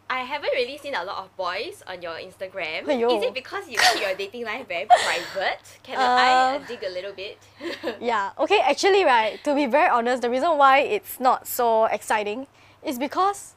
[0.10, 2.86] I haven't really seen a lot of boys on your Instagram.
[2.86, 3.16] Aiyo.
[3.18, 5.62] Is it because you keep your dating life very private?
[5.84, 6.56] Can I Uh.
[6.58, 7.38] uh, dig a little bit?
[8.02, 8.32] yeah.
[8.40, 8.60] Okay.
[8.60, 9.38] Actually, right.
[9.44, 12.48] To be very honest, the reason why it's not so exciting
[12.84, 13.54] is because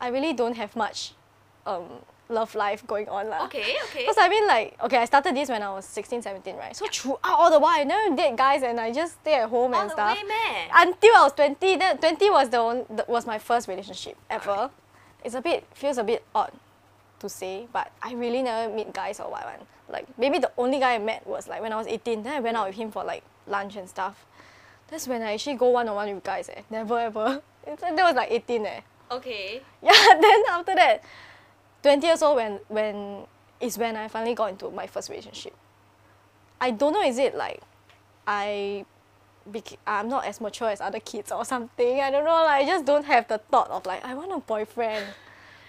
[0.00, 1.12] I really don't have much
[1.66, 1.84] um,
[2.30, 3.44] love life going on lah.
[3.44, 4.06] okay, okay.
[4.06, 6.74] Because I mean, like, okay, I started this when I was 16, 17, right?
[6.74, 9.74] So throughout all the while, I never date guys and I just stay at home
[9.74, 10.16] All and stuff.
[10.16, 10.68] way, man.
[10.72, 14.70] Until I was 20, then 20 was the one, was my first relationship ever.
[15.24, 16.52] It's a bit, feels a bit odd
[17.20, 19.66] to say, but I really never meet guys or what one.
[19.88, 22.40] Like, maybe the only guy I met was like when I was 18, then I
[22.40, 24.24] went out with him for like lunch and stuff.
[24.88, 26.62] That's when I actually go one-on-one with guys eh.
[26.70, 27.42] Never ever.
[27.66, 28.80] It's, that was like 18 eh.
[29.10, 29.60] Okay.
[29.82, 31.04] Yeah, then after that,
[31.82, 33.26] 20 years old when when
[33.60, 35.54] is when I finally got into my first relationship.
[36.60, 37.60] I don't know is it like
[38.26, 38.86] I
[39.46, 42.00] bec- I'm not as mature as other kids or something.
[42.00, 44.38] I don't know, like I just don't have the thought of like I want a
[44.38, 45.06] boyfriend.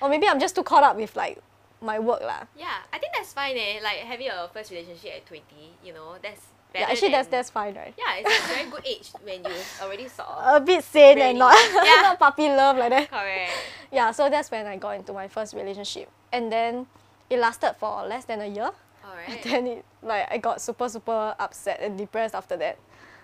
[0.02, 1.40] or maybe I'm just too caught up with like
[1.82, 2.46] my work lah.
[2.58, 3.80] Yeah, I think that's fine eh.
[3.84, 5.44] Like having your first relationship at 20,
[5.84, 6.42] you know, that's
[6.74, 7.94] better Yeah, actually that's than- that's fine, right?
[7.98, 10.56] Yeah, it's a very good age when you already saw.
[10.56, 12.02] A bit sane and not, Yeah.
[12.02, 13.10] not puppy love like that.
[13.10, 13.52] Correct.
[13.92, 16.08] Yeah, so that's when I got into my first relationship.
[16.32, 16.88] And then
[17.30, 18.72] it lasted for less than a year.
[19.04, 19.44] Alright.
[19.44, 22.78] then it like I got super super upset and depressed after that.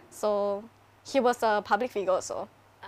[0.10, 0.64] So
[1.06, 2.48] he was a public figure also.
[2.84, 2.88] Ah.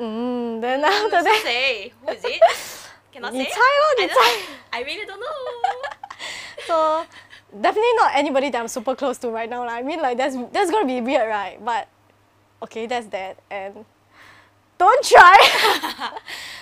[0.00, 1.40] Mm, then after that.
[1.42, 2.42] say who is it?
[3.12, 3.48] Cannot say.
[3.50, 5.88] I, I really don't know.
[6.66, 7.06] so
[7.60, 9.64] definitely not anybody that I'm super close to right now.
[9.64, 11.62] Like, I mean, like that's that's gonna be weird, right?
[11.64, 11.88] But
[12.62, 13.84] okay, that's that, and
[14.78, 15.36] don't try.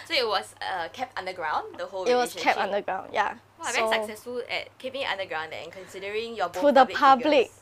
[0.07, 2.05] so it was uh, kept underground the whole.
[2.05, 3.35] It was kept underground, yeah.
[3.59, 7.49] Wow, so, very successful at keeping underground and considering your to the public.
[7.49, 7.61] Figures.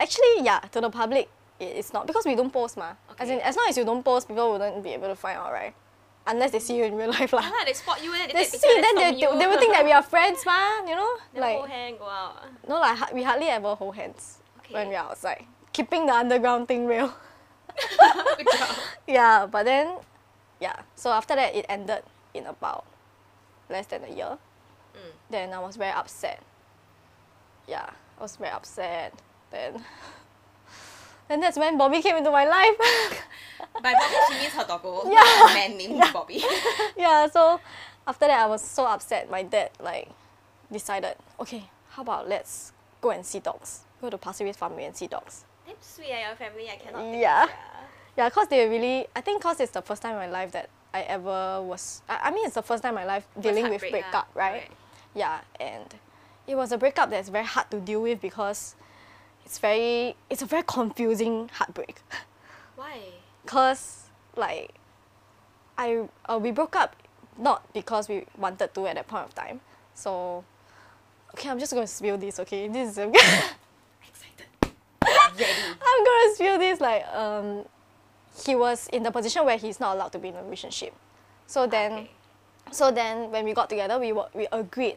[0.00, 1.28] Actually, yeah, to the public,
[1.60, 2.92] it's not because we don't post, ma.
[3.18, 5.52] As in, as long as you don't post, people wouldn't be able to find out,
[5.52, 5.74] right?
[6.26, 7.42] Unless they see you in real life, lah.
[7.42, 9.84] Yeah, they spot you and they, They see, then they, they, they will think that
[9.84, 10.80] we are friends, ma.
[10.86, 12.44] You know, like hold hand, go out.
[12.68, 14.38] no, like we hardly ever hold hands
[14.70, 17.12] when we are outside, keeping the underground thing real.
[19.06, 19.98] Yeah, but then,
[20.60, 20.80] yeah.
[20.94, 22.84] So after that, it ended in about
[23.68, 24.38] less than a year.
[24.94, 25.12] Mm.
[25.30, 26.42] Then I was very upset.
[27.68, 29.12] Yeah, I was very upset.
[29.50, 29.84] Then,
[31.28, 32.76] then that's when Bobby came into my life.
[33.82, 35.02] By Bobby, she means her doggo.
[35.10, 35.50] Yeah.
[35.50, 36.42] A man named Bobby.
[36.96, 37.60] yeah, so
[38.06, 39.30] after that I was so upset.
[39.30, 40.08] My dad like
[40.70, 43.80] decided, okay, how about let's go and see dogs.
[44.00, 45.44] Go to Pasir Ris Farmway and see dogs.
[45.66, 46.68] Damn sweet, ah, your family.
[46.70, 47.14] I cannot.
[47.14, 47.46] Yeah.
[48.16, 50.68] Yeah, cause they really, I think cause it's the first time in my life that
[50.92, 53.82] I ever was, I, I mean it's the first time in my life dealing with
[53.82, 54.70] heartbreak, ah, breakup, right?
[55.14, 55.94] Yeah, and
[56.46, 58.76] it was a breakup that's very hard to deal with because
[59.44, 61.96] it's very, it's a very confusing heartbreak.
[62.76, 62.98] Why?
[63.46, 64.04] Cause
[64.36, 64.74] like,
[65.76, 66.96] I, uh, we broke up
[67.38, 69.60] not because we wanted to at that point of time.
[69.94, 70.44] So,
[71.34, 72.68] okay, I'm just gonna spill this, okay?
[72.68, 73.52] This is, Excited.
[75.04, 75.44] Ready.
[75.44, 77.64] I'm gonna spill this like um
[78.44, 80.92] he was in the position where he's not allowed to be in a relationship.
[81.46, 82.10] So then Okay.
[82.70, 84.96] so then when we got together we were, we agreed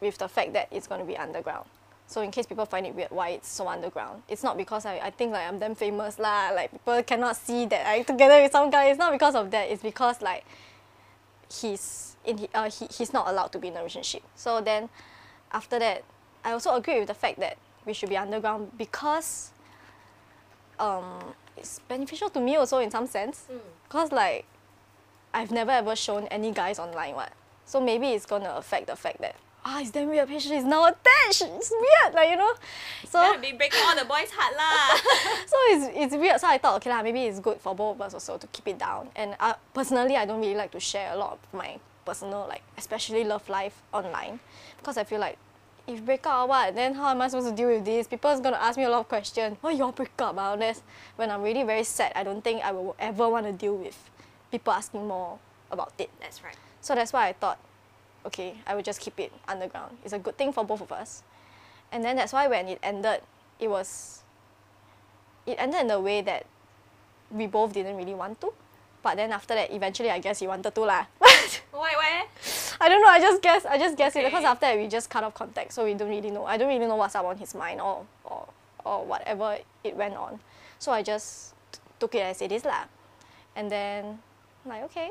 [0.00, 1.66] with the fact that it's gonna be underground.
[2.06, 4.22] So in case people find it weird why it's so underground.
[4.28, 7.66] It's not because I, I think like I'm damn famous lah, like people cannot see
[7.66, 8.86] that I'm together with some guy.
[8.86, 10.44] It's not because of that, it's because like
[11.52, 14.22] he's in uh, he, he's not allowed to be in a relationship.
[14.36, 14.88] So then
[15.52, 16.04] after that
[16.44, 19.50] I also agree with the fact that we should be underground because
[20.78, 23.46] um, it's beneficial to me also in some sense.
[23.50, 23.58] Mm.
[23.88, 24.44] Cause like
[25.34, 27.32] I've never ever shown any guys online what.
[27.64, 29.34] So maybe it's gonna affect the fact that
[29.66, 31.42] ah it's damn weird Pei Shi is now attached.
[31.42, 32.54] It's weird, like you know.
[33.08, 34.94] So be breaking all the boys' heart lah.
[35.50, 36.40] so it's, it's weird.
[36.40, 38.68] So I thought, okay lah, maybe it's good for both of us also to keep
[38.68, 39.08] it down.
[39.16, 42.62] And uh, personally, I don't really like to share a lot of my personal, like
[42.78, 44.38] especially love life online,
[44.78, 45.36] because I feel like
[45.88, 48.06] if break up or what, then how am I supposed to deal with this?
[48.06, 49.56] People is gonna ask me a lot of questions.
[49.60, 50.36] Why you all break up?
[50.38, 50.82] Ah, this
[51.16, 53.98] when I'm really very sad, I don't think I will ever want to deal with
[54.50, 55.38] people asking more
[55.72, 56.10] about it.
[56.20, 56.56] That's right.
[56.80, 57.58] So that's why I thought,
[58.26, 59.96] okay, I will just keep it underground.
[60.04, 61.22] It's a good thing for both of us.
[61.92, 63.22] And then that's why when it ended,
[63.58, 64.22] it was
[65.46, 66.44] it ended in a way that
[67.30, 68.52] we both didn't really want to.
[69.02, 71.06] But then after that, eventually I guess he wanted to lah.
[71.70, 72.26] Why, why?
[72.80, 75.10] I don't know, I just guess I just guess it because after that we just
[75.10, 76.44] cut off contact, so we don't really know.
[76.46, 78.48] I don't really know what's up on his mind or or,
[78.84, 80.40] or whatever it went on.
[80.78, 81.54] So I just
[82.00, 82.88] took it as it is lah.
[83.54, 84.18] And then
[84.64, 85.10] I'm like okay.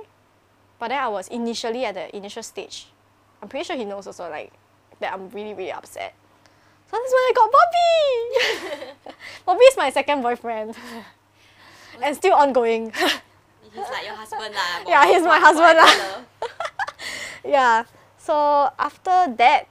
[0.79, 2.87] But then I was initially at the initial stage.
[3.41, 4.53] I'm pretty sure he knows also like
[4.99, 6.13] that I'm really, really upset.
[6.91, 9.13] So that's when I got Bobby!
[9.45, 10.75] Bobby is my second boyfriend.
[12.01, 12.91] and still ongoing.
[12.91, 14.83] He's like your husband lah.
[14.87, 16.49] Yeah, he's my husband lah.
[17.43, 17.83] yeah.
[18.17, 19.67] So after that,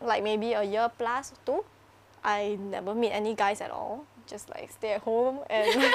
[0.00, 1.64] like maybe a year plus two,
[2.24, 4.06] I never meet any guys at all.
[4.26, 5.92] Just like stay at home and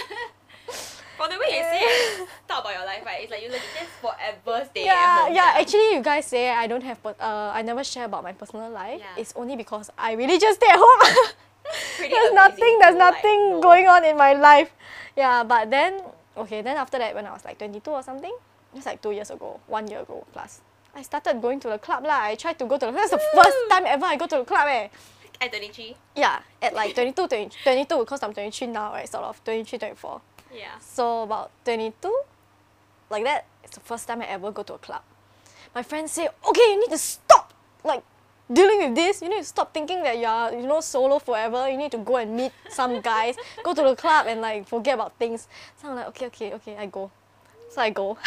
[1.23, 3.23] From the way you say, talk about your life, right?
[3.23, 5.33] It's like you legit just forever stay at yeah, home.
[5.33, 5.55] yeah.
[5.55, 5.61] yeah.
[5.61, 8.69] Actually, you guys say I don't have, per- uh, I never share about my personal
[8.69, 8.99] life.
[8.99, 9.21] Yeah.
[9.21, 10.99] It's only because I really just stay at home.
[11.95, 14.75] Pretty there's nothing, there's nothing going on in my life.
[15.15, 16.01] Yeah, but then
[16.35, 18.35] okay, then after that, when I was like 22 or something,
[18.75, 20.59] just like two years ago, one year ago plus,
[20.93, 22.19] I started going to the club lah.
[22.19, 22.91] I tried to go to the.
[22.91, 22.95] Club.
[22.95, 24.89] That's the first time ever I go to the club eh.
[25.39, 25.95] At 23.
[26.17, 29.07] Yeah, at like 22, 20, 22 because I'm 23 now, right?
[29.07, 30.21] Sort of 23, 24.
[30.53, 30.77] Yeah.
[30.79, 31.93] So about 22,
[33.09, 35.01] like that, it's the first time I ever go to a club.
[35.73, 38.03] My friends say, okay, you need to stop like
[38.51, 39.21] dealing with this.
[39.21, 41.69] You need to stop thinking that you're, you know, solo forever.
[41.69, 44.95] You need to go and meet some guys, go to the club and like forget
[44.95, 45.47] about things.
[45.81, 47.09] So I'm like, okay, okay, okay, I go.
[47.69, 48.17] So I go.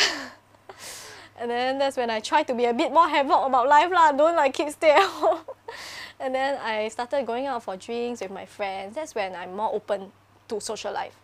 [1.39, 4.13] and then that's when I try to be a bit more havoc about life lah.
[4.13, 5.41] Don't like keep stay at home.
[6.21, 8.97] and then I started going out for drinks with my friends.
[8.97, 10.11] That's when I'm more open
[10.49, 11.15] to social life.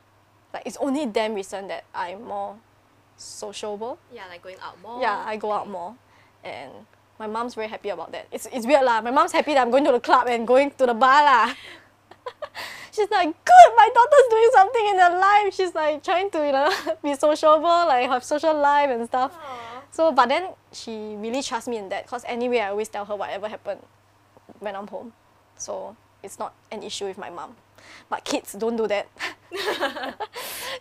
[0.53, 2.57] Like it's only damn recent that I'm more
[3.17, 3.99] sociable.
[4.13, 5.01] Yeah, like going out more.
[5.01, 5.97] Yeah, I go out more,
[6.45, 6.71] and
[7.19, 8.27] my mom's very happy about that.
[8.31, 9.01] It's it's weird lah.
[9.01, 11.55] My mom's happy that I'm going to the club and going to the bar lah.
[12.93, 15.55] She's like, good, my daughter's doing something in her life.
[15.55, 16.69] She's like trying to you know
[17.03, 19.33] be sociable, like have social life and stuff.
[19.33, 19.73] Aw.
[19.93, 23.15] So, but then she really trusts me in that because anyway, I always tell her
[23.15, 23.81] whatever happened
[24.59, 25.13] when I'm home.
[25.57, 27.57] So it's not an issue with my mom.
[28.09, 29.09] But kids, don't do that.
[29.51, 30.17] if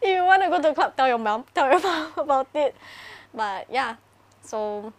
[0.03, 1.45] you want to go to the club, tell your mom.
[1.53, 2.75] Tell your mom about it.
[3.33, 3.95] But yeah,
[4.41, 4.91] so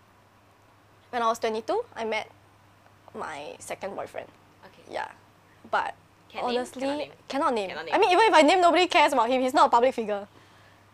[1.10, 2.30] when I was 22, I met
[3.14, 4.28] my second boyfriend.
[4.66, 4.94] Okay.
[4.94, 5.08] Yeah,
[5.70, 5.94] but
[6.30, 6.56] Can name?
[6.56, 7.10] honestly, Cannot name.
[7.28, 7.68] cannot name.
[7.68, 9.42] Cannot I mean, even if I name, nobody cares about him.
[9.42, 10.26] He's not a public figure.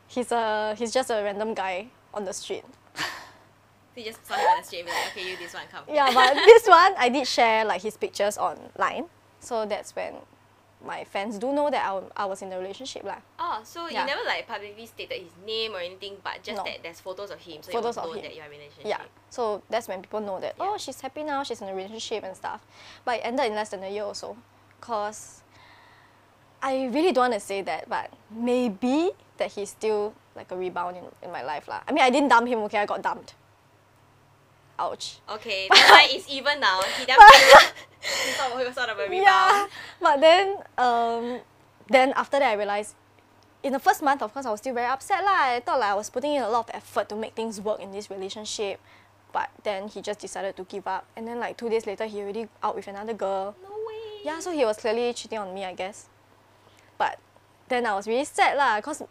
[0.08, 2.64] He's a he's just a random guy on the street.
[3.96, 5.82] You just saw him on the street and be like, okay, you this one come.
[5.92, 9.06] Yeah, but this one I did share like his pictures online,
[9.40, 10.14] so that's when
[10.84, 13.18] my fans do know that I, I was in a relationship lah.
[13.38, 14.02] Oh, so Yeah.
[14.02, 16.64] you never like publicly stated his name or anything, but just No.
[16.64, 18.22] that there's photos of him, so Photos you of know him.
[18.22, 18.86] that you're in a relationship.
[18.86, 20.70] Yeah, so that's when people know that oh, Yeah.
[20.74, 22.64] oh she's happy now, she's in a relationship and stuff.
[23.04, 24.36] But it ended in less than a year or so,
[24.80, 25.42] cause
[26.62, 30.96] I really don't want to say that, but maybe that he's still like a rebound
[30.96, 31.80] in, in my life lah.
[31.86, 33.34] I mean I didn't dump him, okay, I got dumped.
[34.78, 35.18] Ouch.
[35.28, 36.80] Okay, why it's even now.
[36.98, 39.26] He definitely he thought he was sort of a rebound.
[39.26, 39.66] Yeah,
[40.00, 41.40] but then um,
[41.88, 42.94] then after that I realized,
[43.62, 45.58] in the first month of course I was still very upset lah.
[45.58, 47.80] I thought like I was putting in a lot of effort to make things work
[47.80, 48.78] in this relationship,
[49.32, 51.06] but then he just decided to give up.
[51.16, 53.56] And then like two days later he already out with another girl.
[53.62, 54.22] No way.
[54.24, 56.06] Yeah, so he was clearly cheating on me, I guess.
[56.96, 57.18] But
[57.68, 59.02] then I was really sad lah, cause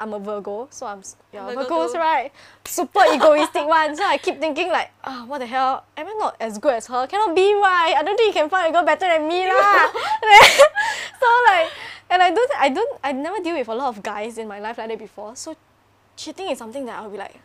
[0.00, 1.98] I'm a Virgo, so I'm yeah, Virgo Virgos too.
[1.98, 2.32] right,
[2.64, 3.94] super egoistic one.
[3.94, 5.84] So I keep thinking like, ah, what the hell?
[5.96, 7.06] Am I not as good as her?
[7.06, 7.94] Cannot be right.
[7.96, 9.92] I don't think you can find a girl better than me lah.
[11.20, 11.68] so like,
[12.08, 14.58] and I don't, I don't, I never deal with a lot of guys in my
[14.58, 15.36] life like that before.
[15.36, 15.54] So
[16.16, 17.36] cheating is something that I'll be like,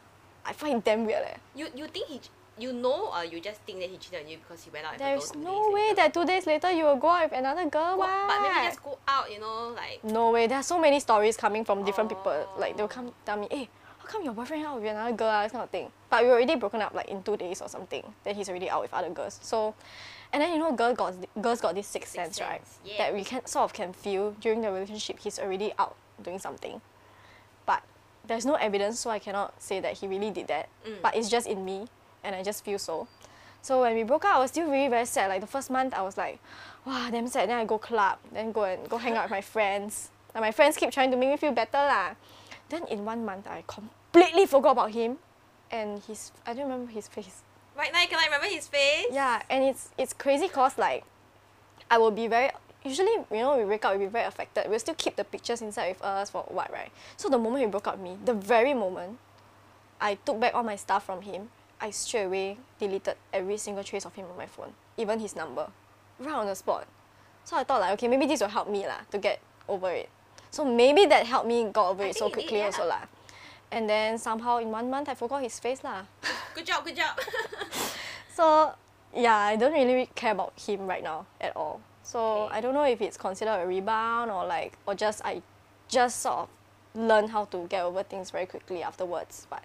[0.46, 1.24] I find it damn weird.
[1.24, 1.38] Eh.
[1.56, 2.22] You you think he
[2.58, 4.94] you know or you just think that he cheated on you because he went out
[4.94, 5.96] with a There's girl two no way later?
[5.96, 7.98] that two days later you will go out with another girl.
[7.98, 10.48] Go- but maybe just go out, you know, like No way.
[10.48, 12.48] There are so many stories coming from different people.
[12.58, 12.90] Like they'll Oh.
[12.90, 13.68] come tell me, hey,
[14.00, 15.92] how come your boyfriend out with another girl, ah, this kind of thing.
[16.10, 18.04] But we were already broken up like in two days or something.
[18.24, 19.38] Then he's already out with other girls.
[19.42, 19.76] So,
[20.32, 22.62] and then you know, girl got girls got this sixth, Sixth sense, right?
[22.86, 22.98] yeah.
[23.00, 26.80] That we can sort of can feel during the relationship he's already out doing something.
[27.66, 27.84] But
[28.26, 30.70] there's no evidence, so I cannot say that he really did that.
[30.88, 31.02] Mm.
[31.02, 31.88] But it's just in me,
[32.26, 33.08] and I just feel so.
[33.62, 35.30] So when we broke up, I was still really very sad.
[35.30, 36.40] Like the first month, I was like,
[36.86, 37.50] wow, damn sad.
[37.50, 40.10] Then I go club, then go and go hang out with my friends.
[40.34, 42.16] And my friends keep trying to make me feel better lah.
[42.70, 45.18] Then in one month, I completely forgot about him,
[45.72, 47.42] and his I don't remember his face.
[47.78, 49.08] Right now, can I remember his face?
[49.12, 51.04] Yeah, and it's it's crazy cause like,
[51.90, 52.52] I will be very
[52.84, 54.70] usually you know we break up we'll be very affected.
[54.70, 56.92] We'll still keep the pictures inside with us for what right?
[57.18, 59.18] So the moment he broke up with me, the very moment,
[60.00, 61.50] I took back all my stuff from him.
[61.80, 65.68] I straight away deleted every single trace of him on my phone, even his number,
[66.20, 66.88] right on the spot.
[67.44, 70.10] So I thought like okay maybe this will help me lah to get over it.
[70.52, 72.66] So maybe that helped me got over I it so think it quickly yeah.
[72.66, 73.04] also lah.
[73.72, 76.06] And then somehow in one month I forgot his face lah.
[76.56, 77.20] Good job, good job.
[78.36, 78.74] So
[79.16, 81.80] yeah, I don't really care about him right now at all.
[82.04, 82.58] So Okay.
[82.58, 85.42] I don't know if it's considered a rebound or like or just I
[85.88, 86.48] just sort of
[86.96, 89.48] learn how to get over things very quickly afterwards.
[89.50, 89.64] But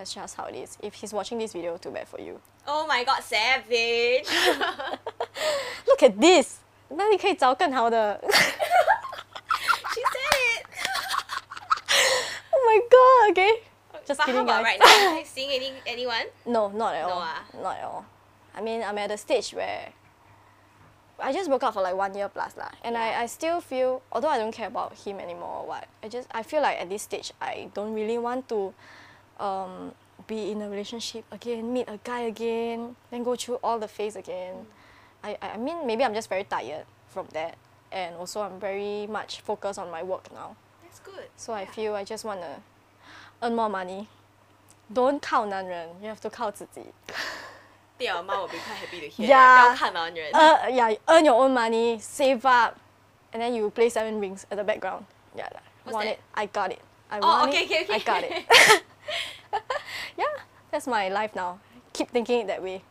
[0.00, 0.76] that's just how it is.
[0.82, 2.40] If he's watching this video, too bad for you.
[2.66, 4.26] oh my god, savage.
[5.86, 6.58] Look at this.
[6.88, 8.20] 那你可以找更好的。
[8.22, 10.66] she said it.
[12.52, 13.30] oh my god.
[13.32, 13.52] Okay.
[14.06, 14.64] Just but kidding, how about guys.
[14.64, 15.12] right now?
[15.14, 16.26] Are you seeing any anyone?
[16.46, 17.22] No, not at No all.
[17.22, 17.42] ah?
[17.60, 18.04] Not at all.
[18.54, 19.92] I mean, I'm at a stage where
[21.18, 23.02] I just broke up for like one year plus lah, and Yeah.
[23.18, 26.28] I, I still feel although I don't care about him anymore or what, I just
[26.32, 28.72] I feel like at this stage I don't really want to
[29.40, 29.92] um,
[30.26, 34.16] be in a relationship again, meet a guy again, then go through all the phase
[34.16, 34.66] again.
[35.22, 37.56] I, I I mean maybe I'm just very tired from that,
[37.92, 40.56] and also I'm very much focused on my work now.
[40.82, 41.28] That's good.
[41.36, 41.70] So I Yeah.
[41.72, 42.62] feel I just wanna
[43.42, 44.08] earn more money.
[44.92, 46.80] Don't 靠男人, you have to 靠自己.
[47.98, 49.26] think your mom will be quite happy to hear.
[49.28, 49.62] Yeah.
[49.62, 50.32] 不要看男人。
[50.32, 52.74] Uh, yeah, earn your own money, save up,
[53.32, 55.04] and then you play seven rings at the background.
[55.34, 56.18] Yeah, like, What's want that?
[56.18, 56.20] it?
[56.34, 56.80] I got it.
[57.10, 57.70] I Oh, want okay, it.
[57.70, 57.94] okay, okay.
[57.94, 58.82] I got it.
[60.71, 61.59] yeah, that's my life now.
[61.93, 62.83] Keep thinking it that way.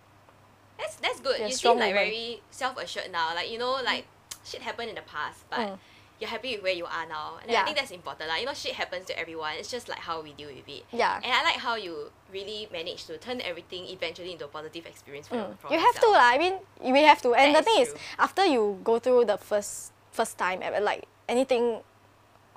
[0.79, 1.39] That's that's good.
[1.39, 1.95] You're you seem like woman.
[1.95, 3.35] very self assured now.
[3.35, 4.07] Like you know, like
[4.45, 5.79] shit happened in the past, but Mm.
[6.21, 7.39] you're happy with where you are now.
[7.43, 7.63] And Yeah.
[7.63, 8.29] I think that's important.
[8.29, 9.55] Like you know, shit happens to everyone.
[9.59, 10.85] It's just like how we deal with it.
[10.93, 11.17] Yeah.
[11.23, 15.29] And I like how you really managed to turn everything eventually into a positive experience
[15.29, 15.57] for, Mm.
[15.71, 16.33] You have to lah.
[16.33, 17.35] I mean, we have to.
[17.35, 17.99] And That the is thing is, true.
[18.19, 21.81] after you go through the first first time, ever, like anything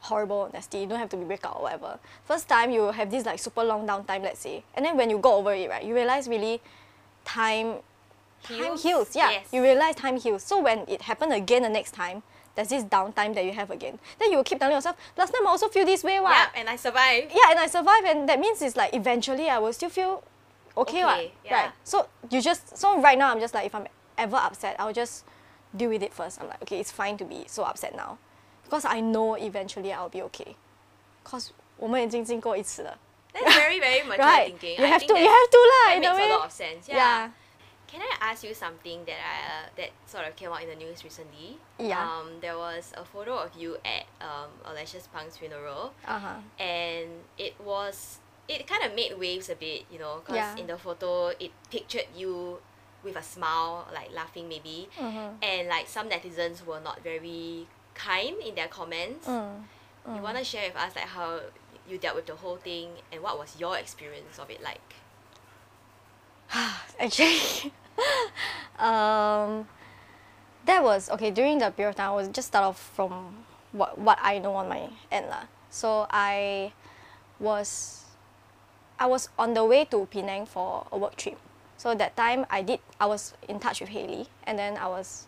[0.04, 1.98] horrible, nasty, you don't have to be breakup or whatever.
[2.26, 5.18] First time you have this like super long downtime, let's say, and then when you
[5.18, 6.62] go over it, right, you realize really
[7.26, 7.78] time
[8.44, 8.84] time Heals?
[8.84, 9.16] heals.
[9.16, 9.48] Yeah, Yes.
[9.54, 10.44] you realize time heals.
[10.44, 12.24] So when it happened again the next time,
[12.56, 13.98] there's this downtime that you have again.
[14.20, 16.32] Then you will keep telling yourself, last time I also feel this way, what?
[16.32, 17.32] Yeah, and I survived.
[17.34, 20.24] yeah, and I survive, and that means it's like eventually I will still feel
[20.78, 21.04] okay?
[21.06, 21.54] Okay, yeah.
[21.56, 21.72] right?
[21.86, 23.88] So you just so right now I'm just like if I'm
[24.18, 25.24] ever upset, I'll just
[25.76, 26.42] deal with it first.
[26.42, 28.18] I'm like, okay, it's fine to be so upset now,
[28.74, 30.56] because I know eventually I'll be okay.
[31.24, 32.98] Cause 我们已经经过一次了。
[33.32, 34.52] That's very very mature right.
[34.52, 34.82] thinking.
[34.82, 35.14] You have to.
[35.14, 36.02] You have to lah.
[36.02, 36.90] That makes a lot of sense.
[36.90, 36.98] Yeah.
[36.98, 37.30] yeah.
[37.86, 40.76] Can I ask you something that I uh, that sort of came out in the
[40.76, 41.60] news recently?
[41.78, 42.02] Yeah.
[42.02, 45.94] Um, there was a photo of you at um Aloy Paradoks' funeral.
[46.08, 46.38] Uh huh.
[46.58, 48.18] And it was
[48.48, 50.58] it kind of made waves a bit, you know, because yeah.
[50.58, 52.58] in the photo it pictured you
[53.04, 55.38] with a smile, like laughing maybe, mm-hmm.
[55.44, 59.28] and like some netizens were not very kind in their comments.
[59.28, 59.64] Mm.
[60.16, 61.40] You wanna share with us like how
[61.90, 64.96] you dealt with the whole thing and what was your experience of it like?
[67.00, 67.72] actually
[68.80, 69.68] um
[70.66, 73.98] that was okay during the period of time I was just start off from what
[73.98, 75.46] what I know on my end lah.
[75.70, 76.72] So I
[77.40, 78.06] was
[79.00, 81.38] I was on the way to Penang for a work trip.
[81.78, 85.28] So that time I did I was in touch with Haley and then I was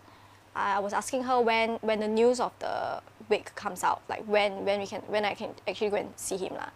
[0.56, 4.64] I was asking her when when the news of the wake comes out, like when
[4.64, 6.70] when we can when I can actually go and see him lah.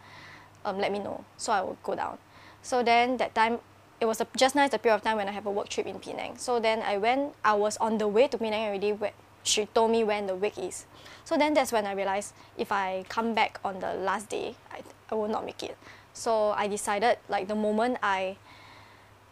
[0.62, 2.18] Um, let me know so I will go down.
[2.60, 3.60] So then that time
[3.98, 5.86] it was a, just nice the period of time when I have a work trip
[5.86, 6.36] in Penang.
[6.36, 9.12] So then I went I was on the way to Penang already when
[9.42, 10.84] she told me when the wake is.
[11.24, 14.82] So then that's when I realized if I come back on the last day, I,
[15.10, 15.78] I will not make it.
[16.12, 18.36] So I decided like the moment I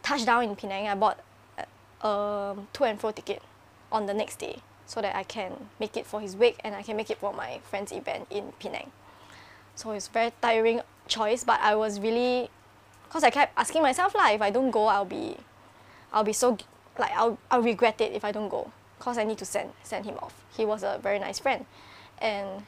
[0.01, 1.19] touched down in Penang, I bought
[2.01, 3.43] a um, to and fro ticket
[3.91, 6.81] on the next day so that I can make it for his wake and I
[6.81, 8.91] can make it for my friend's event in Penang.
[9.75, 12.49] So it's very tiring choice, but I was really,
[13.09, 15.37] cause I kept asking myself lah, if I don't go, I'll be,
[16.11, 16.57] I'll be so
[16.97, 20.05] like I'll I'll regret it if I don't go, cause I need to send send
[20.05, 20.43] him off.
[20.55, 21.65] He was a very nice friend,
[22.21, 22.63] and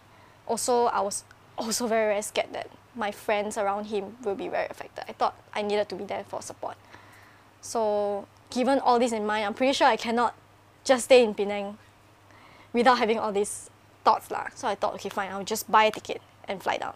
[0.48, 1.26] also I was
[1.58, 5.06] also very very scared that my friends around him will be very affected.
[5.08, 6.78] I thought I needed to be there for support.
[7.62, 10.36] So given all this in mind, I'm pretty sure I cannot
[10.84, 11.78] just stay in Penang
[12.74, 13.70] without having all these
[14.04, 14.48] thoughts lah.
[14.56, 16.96] So I thought, okay, fine, I'll just buy a ticket and fly down.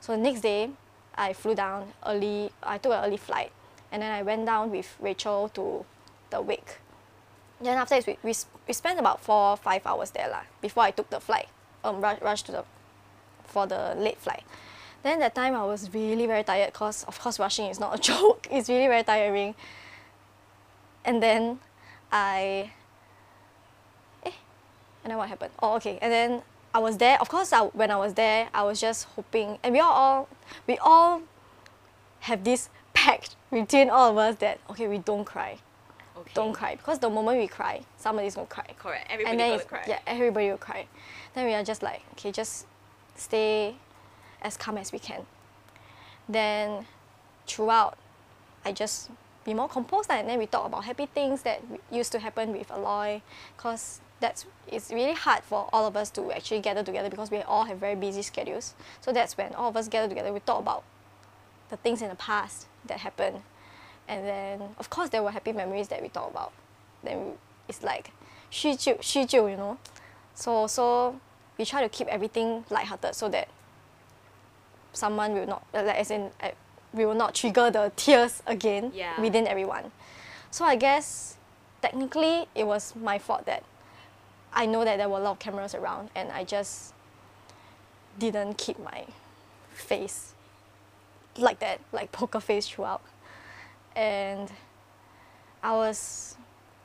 [0.00, 0.70] So the next day,
[1.14, 2.50] I flew down early.
[2.62, 3.50] I took an early flight,
[3.90, 5.84] and then I went down with Rachel to
[6.30, 6.78] the wake.
[7.60, 8.34] Then after we, we,
[8.68, 11.48] we spent about four five hours there lah before I took the flight.
[11.82, 12.64] Um, rush, rush to the
[13.44, 14.44] for the late flight.
[15.02, 17.98] Then that time I was really very tired because of course rushing is not a
[18.10, 18.46] joke.
[18.50, 19.56] It's really very tiring.
[21.04, 21.58] And then
[22.12, 22.72] I
[25.08, 25.52] and then what happened?
[25.62, 25.98] Oh okay.
[26.02, 26.42] And then
[26.74, 27.18] I was there.
[27.18, 30.28] Of course, I, when I was there, I was just hoping, and we all, all
[30.66, 31.22] we all
[32.20, 35.56] have this pact between all of us that okay, we don't cry,
[36.18, 36.30] Okay.
[36.34, 39.06] don't cry because the moment we cry, somebody's gonna cry Correct.
[39.10, 39.84] Everybody and then gonna cry.
[39.88, 40.86] yeah, everybody will cry.
[41.34, 42.66] Then we are just like, okay, just
[43.16, 43.76] stay
[44.42, 45.22] as calm as we can.
[46.28, 46.84] Then
[47.46, 47.96] throughout,
[48.62, 49.08] I just
[49.44, 52.68] be more composed and then we talk about happy things that used to happen with
[52.68, 53.22] Aloy,
[53.56, 57.39] cause that's it's really hard for all of us to actually gather together because we
[57.41, 58.73] all have very busy schedules.
[59.01, 60.31] So that's when all of us gather together.
[60.31, 60.83] We talk about
[61.69, 63.41] the things in the past that happened,
[64.07, 66.51] and then of course there were happy memories that we talk about.
[67.03, 67.33] Then
[67.67, 68.11] it's like
[68.51, 69.77] 叙旧叙旧 you know.
[70.35, 71.19] So so
[71.57, 73.47] we try to keep everything lighthearted so that
[74.93, 76.49] someone will not uh, like as in uh,
[76.93, 79.19] we will not trigger the tears again Yeah.
[79.19, 79.91] within everyone.
[80.51, 81.37] So I guess
[81.81, 83.63] technically it was my fault that
[84.58, 86.92] I know that there were a lot of cameras around and I just
[88.18, 89.06] didn't keep my
[89.72, 90.34] face
[91.36, 93.00] like that, like poker face throughout.
[93.94, 94.50] And
[95.62, 96.36] I was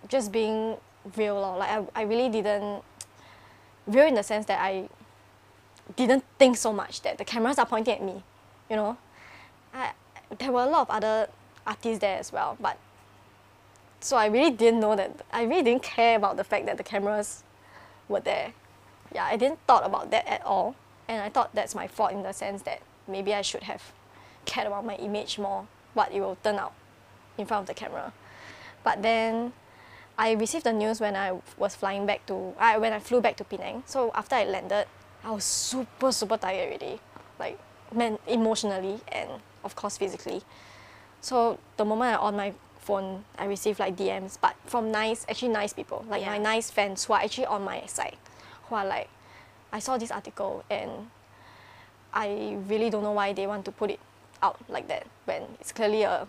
[0.07, 0.77] just being
[1.17, 1.41] real.
[1.57, 2.83] Like I, I really didn't
[3.87, 4.87] real in the sense that I
[5.95, 8.21] didn't think so much that the cameras are pointing at me,
[8.69, 8.97] you know.
[9.73, 9.93] I,
[10.37, 11.27] there were a lot of other
[11.65, 12.77] artists there as well, but
[13.99, 16.83] so I really didn't know that I really didn't care about the fact that the
[16.83, 17.43] cameras
[18.13, 18.53] were there.
[19.13, 20.75] Yeah, I didn't thought about that at all,
[21.07, 23.91] and I thought that's my fault in the sense that maybe I should have
[24.45, 26.73] cared about my image more, what it will turn out
[27.37, 28.13] in front of the camera.
[28.83, 29.53] But then
[30.17, 33.37] I received the news when I was flying back to I when I flew back
[33.37, 33.83] to Penang.
[33.85, 34.85] So after I landed,
[35.23, 36.99] I was super super tired already,
[37.39, 37.57] like
[37.93, 39.29] men emotionally and
[39.63, 40.41] of course physically.
[41.21, 42.53] So the moment I on my
[42.83, 47.05] phone, I received like DMs, but from nice, actually nice people, like my nice fans
[47.05, 48.17] who are actually on my side,
[48.67, 49.09] who are like,
[49.71, 51.09] I saw this article and
[52.13, 53.99] I really don't know why they want to put it
[54.41, 56.27] out like that when it's clearly a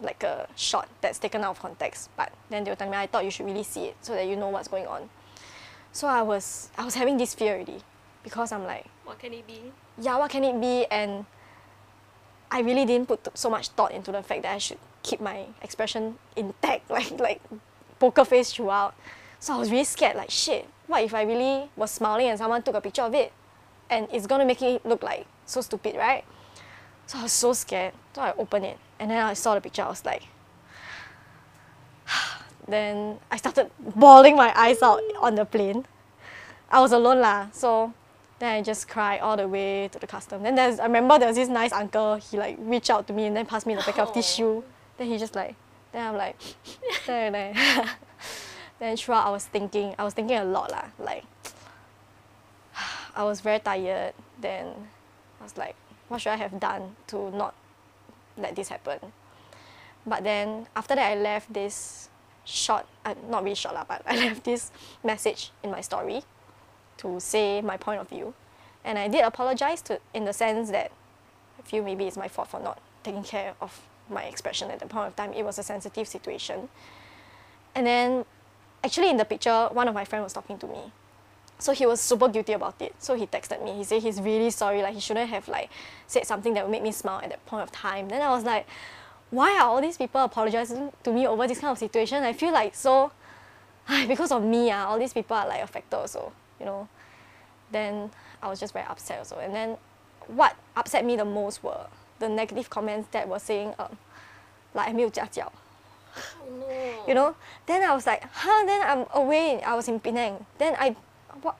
[0.00, 2.10] like a shot that's taken out of context.
[2.16, 4.26] But then they were telling me I thought you should really see it so that
[4.26, 5.08] you know what's going on.
[5.92, 7.80] So I was I was having this fear already
[8.22, 9.72] because I'm like, What can it be?
[10.00, 10.86] yeah, what can it be?
[10.90, 11.24] And
[12.50, 15.46] I really didn't put so much thought into the fact that I should keep my
[15.62, 17.40] expression intact, like like
[17.98, 18.94] poker face throughout.
[19.38, 22.62] So I was really scared, like shit, what if I really was smiling and someone
[22.62, 23.32] took a picture of it?
[23.88, 26.24] And it's gonna make it look like so stupid, right?
[27.06, 27.94] So I was so scared.
[28.14, 30.24] So I opened it and then I saw the picture, I was like
[32.68, 35.86] then I started bawling my eyes out on the plane.
[36.70, 37.92] I was alone lah, so
[38.40, 40.42] then I just cried all the way to the custom.
[40.42, 43.26] Then there's I remember there was this nice uncle, he like reached out to me
[43.26, 44.14] and then passed me the packet of Oh.
[44.14, 44.62] tissue.
[44.96, 45.54] Then he just like
[45.92, 46.36] then I'm like
[47.06, 47.56] then, like
[48.78, 50.84] then throughout I was thinking I was thinking a lot lah.
[50.98, 51.24] Like
[53.16, 54.14] I was very tired.
[54.40, 54.68] Then
[55.40, 55.76] I was like,
[56.08, 57.54] what should I have done to not
[58.36, 58.98] let this happen?
[60.06, 62.08] But then after that I left this
[62.44, 64.70] short uh, not really short lah, but I left this
[65.02, 66.22] message in my story
[66.98, 68.34] to say my point of view.
[68.84, 70.92] And I did apologize to in the sense that
[71.58, 73.80] I feel maybe it's my fault for not taking care of
[74.10, 75.32] my expression at the point of time.
[75.32, 76.68] It was a sensitive situation.
[77.74, 78.24] And then
[78.82, 80.92] actually in the picture, one of my friends was talking to me.
[81.58, 82.94] So he was super guilty about it.
[82.98, 83.72] So he texted me.
[83.72, 85.70] He said he's really sorry, like he shouldn't have like
[86.06, 88.08] said something that would make me smile at that point of time.
[88.08, 88.66] Then I was like,
[89.30, 92.22] why are all these people apologizing to me over this kind of situation?
[92.22, 93.12] I feel like so
[94.08, 96.88] because of me, ah, all these people are like affected also, you know.
[97.72, 98.10] Then
[98.42, 99.38] I was just very upset also.
[99.38, 99.76] And then
[100.28, 101.86] what upset me the most were
[102.19, 103.97] the negative comments that were saying, um,
[104.73, 105.51] like 没有家教
[106.13, 107.07] Oh no.
[107.07, 107.33] you know
[107.65, 110.95] then I was like huh then I'm away I was in Penang then I
[111.41, 111.55] what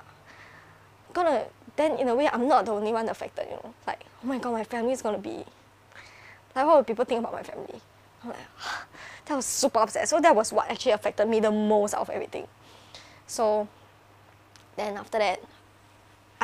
[1.14, 1.46] gonna
[1.78, 4.38] then in a way I'm not the only one affected you know like oh my
[4.40, 5.46] god my family is gonna be
[6.56, 7.80] like what will people think about my family
[8.24, 8.48] I'm like
[9.26, 12.10] that was super upset so that was what actually affected me the most out of
[12.10, 12.46] everything
[13.28, 13.68] so
[14.76, 15.40] then after that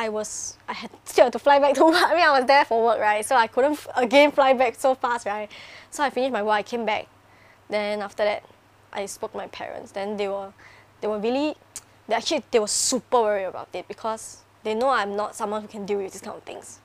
[0.03, 1.95] I was I had still had to fly back to work.
[2.11, 3.25] I mean I was there for work, right?
[3.25, 5.49] So I couldn't again fly back so fast, right?
[5.91, 7.07] So I finished my work, I came back.
[7.69, 8.43] Then after that,
[8.91, 9.91] I spoke to my parents.
[9.93, 10.51] Then they were
[10.99, 11.55] they were really
[12.07, 15.69] they actually they were super worried about it because they know I'm not someone who
[15.69, 16.79] can deal with these kind of things.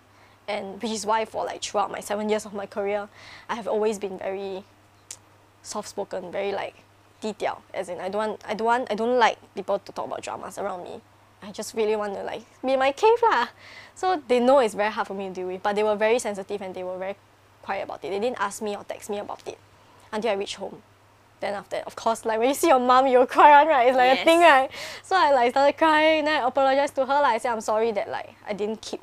[0.47, 3.09] And which is why for like throughout my seven years of my career,
[3.49, 4.65] I have always been very
[5.63, 6.75] soft spoken, very like
[7.21, 10.07] 低调, as in I don't want I don't want I don't like people to talk
[10.07, 11.01] about dramas around me.
[11.43, 13.49] I just really want to like be in my cave lah.
[13.95, 16.19] So they know it's very hard for me to deal with, but they were very
[16.19, 17.17] sensitive and they were very
[17.63, 18.11] quiet about it.
[18.11, 19.59] They didn't ask me or text me about it
[20.13, 20.83] until I reached home.
[21.41, 23.89] Then after that, of course, like when you see your mom, you'll cry one, right?
[23.89, 24.23] It's like Yes.
[24.23, 24.71] a thing, right?
[25.05, 27.23] So I like started crying, then I apologized to her.
[27.23, 29.01] Like I said, I'm sorry that like I didn't keep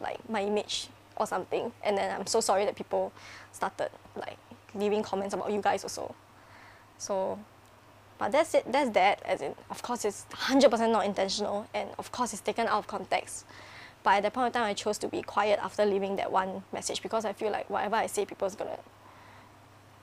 [0.00, 1.72] like my image or something.
[1.82, 3.12] And then I'm so sorry that people
[3.52, 4.36] started like
[4.74, 6.14] leaving comments about you guys also.
[6.98, 7.38] So
[8.18, 9.22] but that's it, that's that.
[9.24, 12.86] As in, of course, it's 100% not intentional, and of course, it's taken out of
[12.86, 13.44] context.
[14.02, 16.62] But at that point in time, I chose to be quiet after leaving that one
[16.72, 18.78] message because I feel like whatever I say, people's gonna,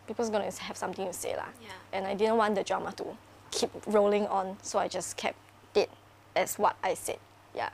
[0.07, 1.45] people's gonna have something to say lah.
[1.61, 1.69] Yeah.
[1.93, 3.05] And I didn't want the drama to
[3.51, 5.37] keep rolling on, so I just kept
[5.75, 5.89] it
[6.35, 7.17] as what I said.
[7.55, 7.69] Yeah.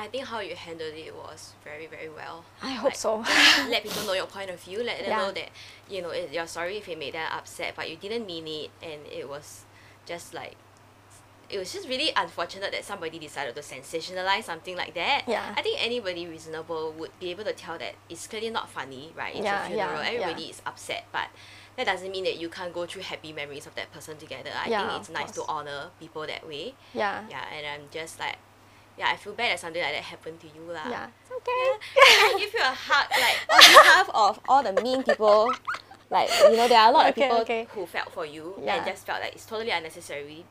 [0.00, 2.44] I think how you handled it was very, very well.
[2.62, 3.16] I hope Like, so.
[3.68, 4.82] let people know your point of view.
[4.82, 5.18] Let them Yeah.
[5.18, 5.48] know that
[5.90, 8.70] you know it, you're sorry if it made them upset, but you didn't mean it,
[8.82, 9.64] and it was
[10.08, 10.56] just like
[11.50, 15.22] it was just really unfortunate that somebody decided to sensationalize something like that.
[15.26, 15.54] Yeah.
[15.56, 19.34] I think anybody reasonable would be able to tell that it's clearly not funny, right?
[19.34, 20.02] It's Yeah, a funeral.
[20.02, 20.50] yeah, Everybody yeah.
[20.50, 21.28] is upset, but
[21.76, 24.50] that doesn't mean that you can't go through happy memories of that person together.
[24.62, 26.74] I Yeah, think it's nice to honor people that way.
[26.92, 27.24] yeah.
[27.30, 28.36] Yeah, and I'm just like,
[28.98, 30.84] yeah, I feel bad that something like that happened to you, lah.
[30.90, 31.06] Yeah.
[31.22, 31.66] It's okay.
[31.96, 35.50] I give you a hug, like on behalf of all the mean people.
[36.10, 37.66] Like you know, there are a lot Okay, of people okay.
[37.74, 38.76] who felt for you Yeah.
[38.76, 40.44] and just felt like it's totally unnecessary.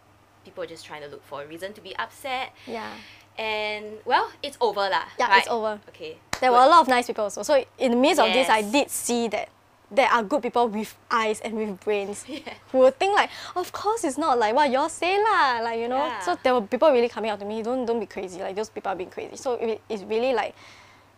[0.46, 2.92] People are just trying to look for a reason to be upset, Yeah.
[3.38, 5.06] and well, it's over lah.
[5.20, 5.40] Yeah, right?
[5.40, 5.80] it's over.
[5.90, 6.18] Okay.
[6.40, 7.42] There were a lot of nice people also.
[7.44, 9.50] So in the midst of this, I did see that
[9.90, 12.54] there are good people with eyes and with brains Yeah.
[12.72, 15.88] who would think like, of course it's not like what y'all say lah, like you
[15.88, 16.06] know.
[16.06, 16.20] Yeah.
[16.20, 18.70] So there were people really coming out to me, don't don't be crazy, like those
[18.70, 19.36] people are being crazy.
[19.38, 20.54] So it, it's really like,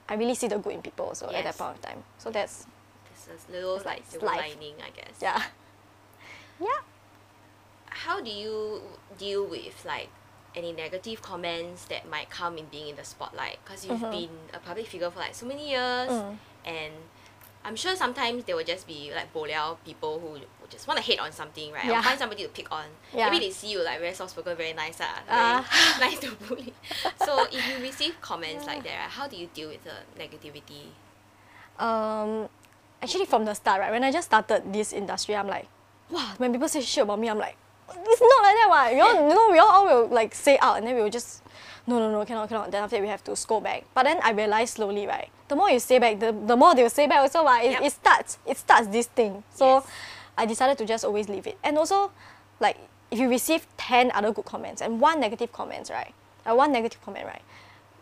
[0.07, 2.03] I really see the good in people also at that point of time.
[2.17, 2.65] So that's
[3.35, 4.37] Is little It's like silver life.
[4.55, 5.15] lining, I guess.
[5.21, 5.41] yeah,
[6.59, 6.79] yeah.
[7.87, 8.81] How do you
[9.17, 10.09] deal with like
[10.55, 13.57] any negative comments that might come in being in the spotlight?
[13.63, 14.11] Because you've Mhm.
[14.11, 16.37] been a public figure for like so many years, Mm.
[16.65, 16.93] and
[17.63, 21.19] I'm sure sometimes there will just be like boliao people who just want to hate
[21.19, 21.89] on something, right?
[21.89, 22.85] Or find somebody to pick on.
[23.13, 23.29] Yeah.
[23.29, 25.97] Maybe they see you like very soft spoken, very nice, ah, very Ah.
[25.99, 26.73] nice to bully.
[27.25, 30.91] So if you receive comments like that, right, how do you deal with the negativity?
[31.79, 32.49] um,
[33.01, 35.67] actually from the start, right, when I just started this industry, I'm like,
[36.09, 37.55] wow, when people say shit about me, I'm like,
[37.89, 38.91] it's not like that, what?
[38.91, 41.09] You know, you know, we all, all will like say out and then we will
[41.09, 41.41] just,
[41.87, 42.71] no, no, no, cannot, cannot.
[42.71, 43.83] Then after that, we have to scold back.
[43.95, 46.83] But then I realized slowly, right, the more you say back, the, the more they
[46.83, 47.63] will say back also, what?
[47.63, 47.81] It, Yep.
[47.81, 49.43] it starts, it starts this thing.
[49.53, 49.87] So Yes.
[50.37, 51.57] I decided to just always leave it.
[51.63, 52.11] And also,
[52.59, 52.77] like,
[53.11, 56.13] if you receive 10 other good comments and one negative comments, right,
[56.45, 57.41] uh, one negative comment, right,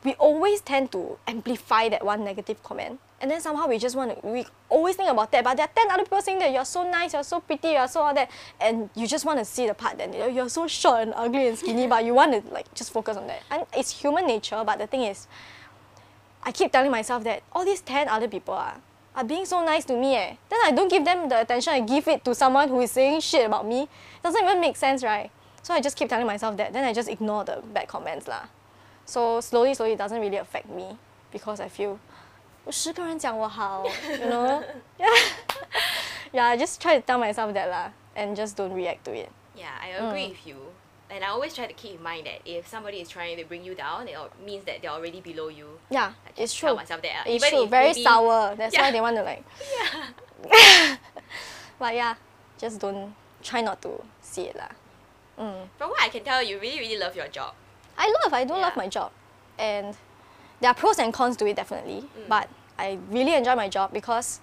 [0.03, 4.22] we always tend to amplify that one negative comment and then somehow we just want
[4.22, 6.65] to we always think about that but there are 10 other people saying that you're
[6.65, 9.68] so nice you're so pretty you're so all that and you just want to see
[9.68, 12.53] the part that you're, you're so short and ugly and skinny but you want to
[12.53, 13.41] like just focus on that.
[13.49, 15.28] And it's human nature but the thing is
[16.43, 18.80] i keep telling myself that all these 10 other people are
[19.15, 20.36] are being so nice to me eh.
[20.49, 23.20] then i don't give them the attention i give it to someone who is saying
[23.20, 23.88] shit about me.
[24.24, 25.32] Doesn't even make sense right?
[25.63, 28.45] So i just keep telling myself that then i just ignore the bad comments lah.
[29.07, 30.97] So slowly, slowly, it doesn't really affect me
[31.32, 31.97] because I feel
[32.70, 34.62] 十个人讲我好 you know?
[34.98, 35.09] Yeah.
[36.32, 39.28] yeah, I just try to tell myself that lah and just don't react to it.
[39.57, 40.30] Yeah, I agree Mm.
[40.30, 40.57] with you.
[41.11, 43.62] And I always try to keep in mind that if somebody is trying to bring
[43.64, 45.78] you down, it al- means that they're already below you.
[45.90, 46.76] Yeah, I just it's tell true.
[46.80, 47.12] myself that.
[47.12, 47.64] uh, It's even true.
[47.64, 48.55] if Very maybe- sour.
[48.57, 48.82] That's Yeah.
[48.82, 49.44] why they want to like.
[51.78, 52.14] but yeah,
[52.59, 54.70] just don't try not to see it lah.
[55.38, 55.68] Mm.
[55.76, 57.55] From what I can tell, you really, really love your job.
[57.98, 58.82] I love, I do love Yeah.
[58.82, 59.11] my job.
[59.59, 59.96] And
[60.61, 62.09] there are pros and cons to it definitely.
[62.16, 62.28] Mm.
[62.28, 64.39] But I really enjoy my job because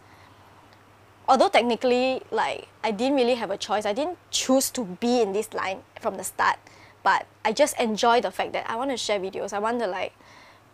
[1.28, 5.32] although technically like I didn't really have a choice, I didn't choose to be in
[5.32, 6.58] this line from the start.
[7.02, 9.52] But I just enjoy the fact that I want to share videos.
[9.52, 10.14] I want to like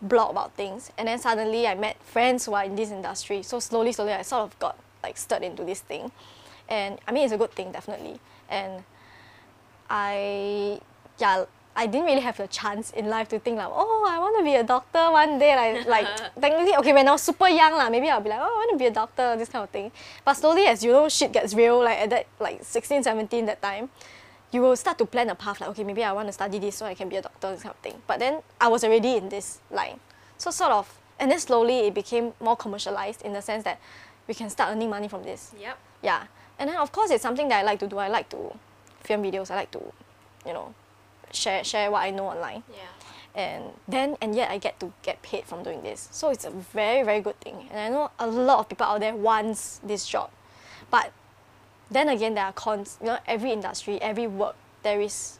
[0.01, 0.91] blog about things.
[0.97, 3.43] And then suddenly I met friends who are in this industry.
[3.43, 6.11] So slowly, slowly I sort of got like stirred into this thing.
[6.69, 8.19] And I mean it's a good thing definitely.
[8.49, 8.83] And
[9.89, 10.79] I
[11.19, 11.45] yeah
[11.75, 14.43] I didn't really have the chance in life to think like oh I want to
[14.43, 16.07] be a doctor one day like like
[16.39, 18.71] technically okay when I was super young lah maybe I'll be like oh I want
[18.71, 19.91] to be a doctor this kind of thing
[20.25, 23.61] but slowly as you know shit gets real like at that like 16 17 that
[23.61, 23.89] time
[24.51, 26.75] you will start to plan a path like okay maybe I want to study this
[26.75, 29.15] so I can be a doctor this kind of thing but then I was already
[29.15, 29.99] in this line
[30.41, 33.79] So sort of, and then slowly it became more commercialized in the sense that
[34.27, 35.51] we can start earning money from this.
[35.59, 35.77] Yep.
[36.01, 36.23] Yeah,
[36.57, 37.99] and then of course it's something that I like to do.
[37.99, 38.57] I like to
[39.03, 39.51] film videos.
[39.51, 39.83] I like to,
[40.47, 40.73] you know,
[41.33, 42.63] share share what I know online.
[42.71, 42.87] Yeah.
[43.33, 46.09] And then and yet I get to get paid from doing this.
[46.11, 47.67] So it's a very very good thing.
[47.71, 50.29] And I know a lot of people out there wants this job,
[50.89, 51.11] but
[51.89, 52.97] then again there are cons.
[53.01, 55.39] You know, every industry, every work, there is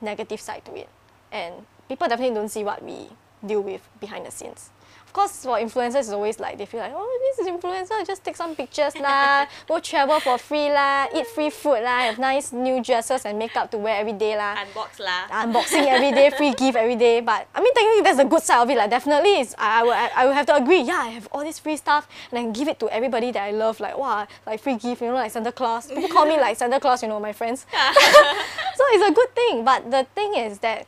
[0.00, 0.88] negative side to it,
[1.30, 3.08] and people definitely don't see what we
[3.44, 4.70] deal with behind the scenes.
[5.12, 8.24] Of course, for influencers, it's always like they feel like, oh, this is influencer, just
[8.24, 12.50] take some pictures lah, go travel for free lah, eat free food lah, have nice
[12.50, 14.56] new dresses and makeup to wear every day lah.
[14.56, 15.28] Unbox lah.
[15.28, 17.20] Unboxing every day, free gift every day.
[17.20, 18.78] But I mean, technically, that's the good side of it.
[18.78, 20.80] Like, definitely, is I, I, will, I, I will have to agree.
[20.80, 23.42] Yeah, I have all this free stuff, and I can give it to everybody that
[23.42, 23.80] I love.
[23.80, 25.92] Like, wow, like free gift, you know, like Santa Claus.
[25.92, 27.66] People call me like Santa Claus, you know, my friends.
[27.68, 29.62] so it's a good thing.
[29.62, 30.86] But the thing is that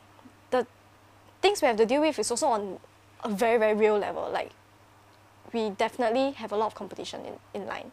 [0.49, 0.65] the
[1.43, 2.79] things we have to deal with is also on
[3.25, 4.29] a very, very real level.
[4.31, 4.51] Like,
[5.53, 7.91] we definitely have a lot of competition in, in line.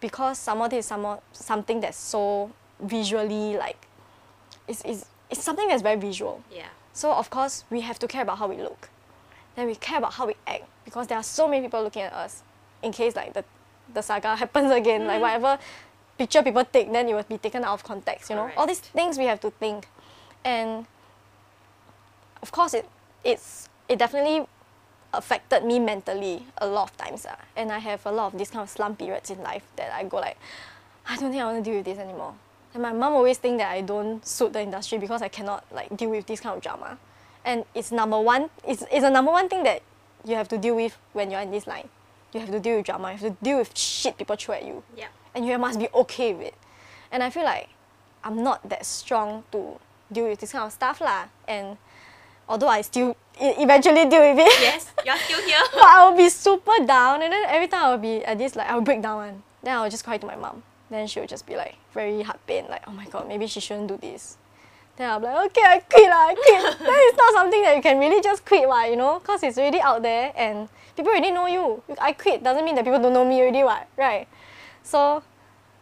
[0.00, 3.86] Because some of is some, something that's so visually, like,
[4.66, 6.42] it's, it's, it's something that's very visual.
[6.52, 6.66] Yeah.
[6.92, 8.88] So, of course, we have to care about how we look.
[9.56, 10.64] Then we care about how we act.
[10.84, 12.42] Because there are so many people looking at us
[12.82, 13.44] in case, like, the,
[13.92, 15.06] the saga happens again.
[15.06, 15.22] Like, mm.
[15.22, 15.58] whatever
[16.16, 18.50] picture people take, then it will be taken out of context, you know?
[18.56, 19.86] All these things we have to think.
[20.44, 20.86] And
[22.42, 22.88] of course it
[23.24, 24.46] it's it definitely
[25.12, 27.36] affected me mentally a lot of times ah.
[27.56, 30.04] and I have a lot of these kind of slump periods in life that I
[30.04, 30.36] go like
[31.08, 32.34] I don't think I want to deal with this anymore
[32.74, 35.96] and my mom always think that I don't suit the industry because I cannot like
[35.96, 36.98] deal with this kind of drama
[37.44, 39.82] and it's number one it's, it's a number one thing that
[40.24, 41.88] you have to deal with when you're in this line
[42.34, 44.64] you have to deal with drama you have to deal with shit people throw at
[44.66, 45.08] you Yeah.
[45.34, 46.54] and you must be okay with it.
[47.10, 47.68] And I feel like
[48.22, 49.80] I'm not that strong to
[50.12, 51.28] deal with this kind of stuff lah.
[51.46, 51.78] And
[52.48, 55.60] although I still eventually deal with it, Yes, you're still here.
[55.72, 57.22] but I will be super down.
[57.22, 59.42] And then every time I will be at this like I'll break down one.
[59.62, 60.62] Then I will just cry to my mom.
[60.90, 63.60] Then she will just be like very heart pain, like oh my god, maybe she
[63.60, 64.38] shouldn't do this.
[64.96, 66.78] Then I'm like, okay, I quit lah, I quit.
[66.80, 69.56] then it's not something that you can really just quit, what, you know, because it's
[69.56, 71.82] already out there and people already know you.
[72.00, 74.26] I quit doesn't mean that people don't know me already, what, right?
[74.82, 75.22] So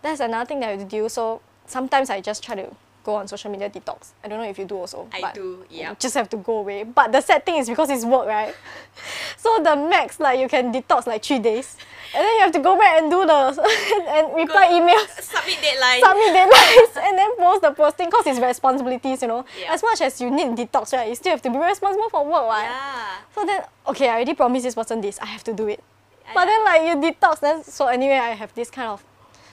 [0.02, 1.08] that's another thing that I have to do.
[1.08, 2.76] So sometimes I just try to
[3.06, 4.10] go on social media detox.
[4.22, 5.06] I don't know if you do also.
[5.14, 6.00] I do, you yep.
[6.04, 6.82] Just have to go away.
[6.82, 8.52] But the sad thing is because it's work, right?
[9.44, 11.76] so the max like you can detox like three days,
[12.14, 13.38] and then you have to go back and do the
[14.16, 16.00] and reply Go- emails Submit deadline.
[16.02, 19.44] submit deadlines and then post the posting because it's responsibilities, you know.
[19.60, 19.72] Yeah.
[19.74, 22.46] As much as you need detox, right, you still have to be responsible for work,
[22.48, 22.64] right?
[22.68, 23.16] Yeah.
[23.34, 25.80] So then, okay, I already promised this person this, I have to do it.
[26.28, 26.50] I But know.
[26.50, 29.04] then like you detox, then so anyway, I have this kind of,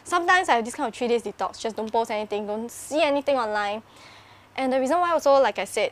[0.04, 3.01] sometimes I have this kind of three days detox, just don't post anything, don't see
[3.01, 3.82] anything online.
[4.56, 5.91] And the reason why also, like I said,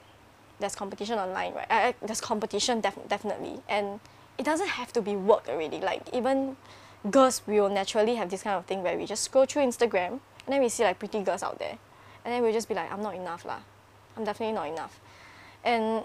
[0.60, 1.68] there's competition online, right?
[1.70, 4.00] I, I- there's competition def- definitely, and
[4.38, 5.80] it doesn't have to be work already.
[5.80, 6.58] Like even
[7.10, 10.20] girls we will naturally have this kind of thing where we just scroll through Instagram
[10.46, 11.78] and then we see like pretty girls out there,
[12.24, 13.60] and then we'll just be like, I'm not enough lah.
[14.18, 15.00] I'm definitely not enough,
[15.64, 16.04] and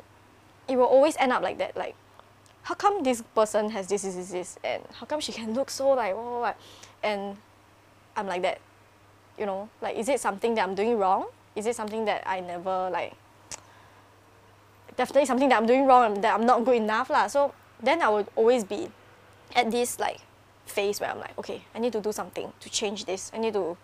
[0.69, 1.77] it will always end up like that.
[1.77, 1.95] Like,
[2.63, 5.71] how come this person has this, this, this, this, and how come she can look
[5.71, 6.57] so like what, what, what?
[7.03, 7.37] and
[8.17, 8.61] I'm like that,
[9.39, 9.69] you know?
[9.81, 11.27] Like, is it something that I'm doing wrong?
[11.55, 13.13] Is it something that I never like?
[14.97, 17.27] Definitely something that I'm doing wrong that I'm not good enough lah.
[17.27, 17.53] So
[17.83, 18.89] then I would always be
[19.55, 20.21] at this like
[20.65, 23.31] phase where I'm like, okay, I need to do something to change this.
[23.35, 23.77] I need to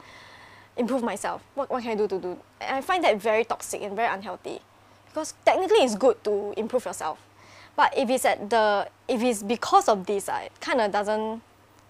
[0.76, 1.42] improve myself.
[1.54, 2.38] What, what can I do to do?
[2.60, 4.60] And I find that very toxic and very unhealthy.
[5.06, 7.18] Because technically it's good to improve yourself.
[7.76, 11.42] But if it's at the if it's because of this, uh, it kinda doesn't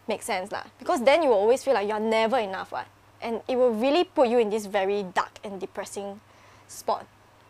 [0.09, 0.65] make sense lah.
[0.79, 2.87] Because then you will always feel like you're never enough, what?
[3.21, 6.21] And it will really put you in this very dark and depressing
[6.67, 7.07] spot.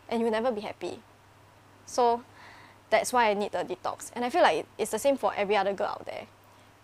[0.09, 0.99] And you'll never be happy.
[1.85, 2.21] So
[2.89, 4.11] that's why I need the detox.
[4.15, 6.27] And I feel like it's the same for every other girl out there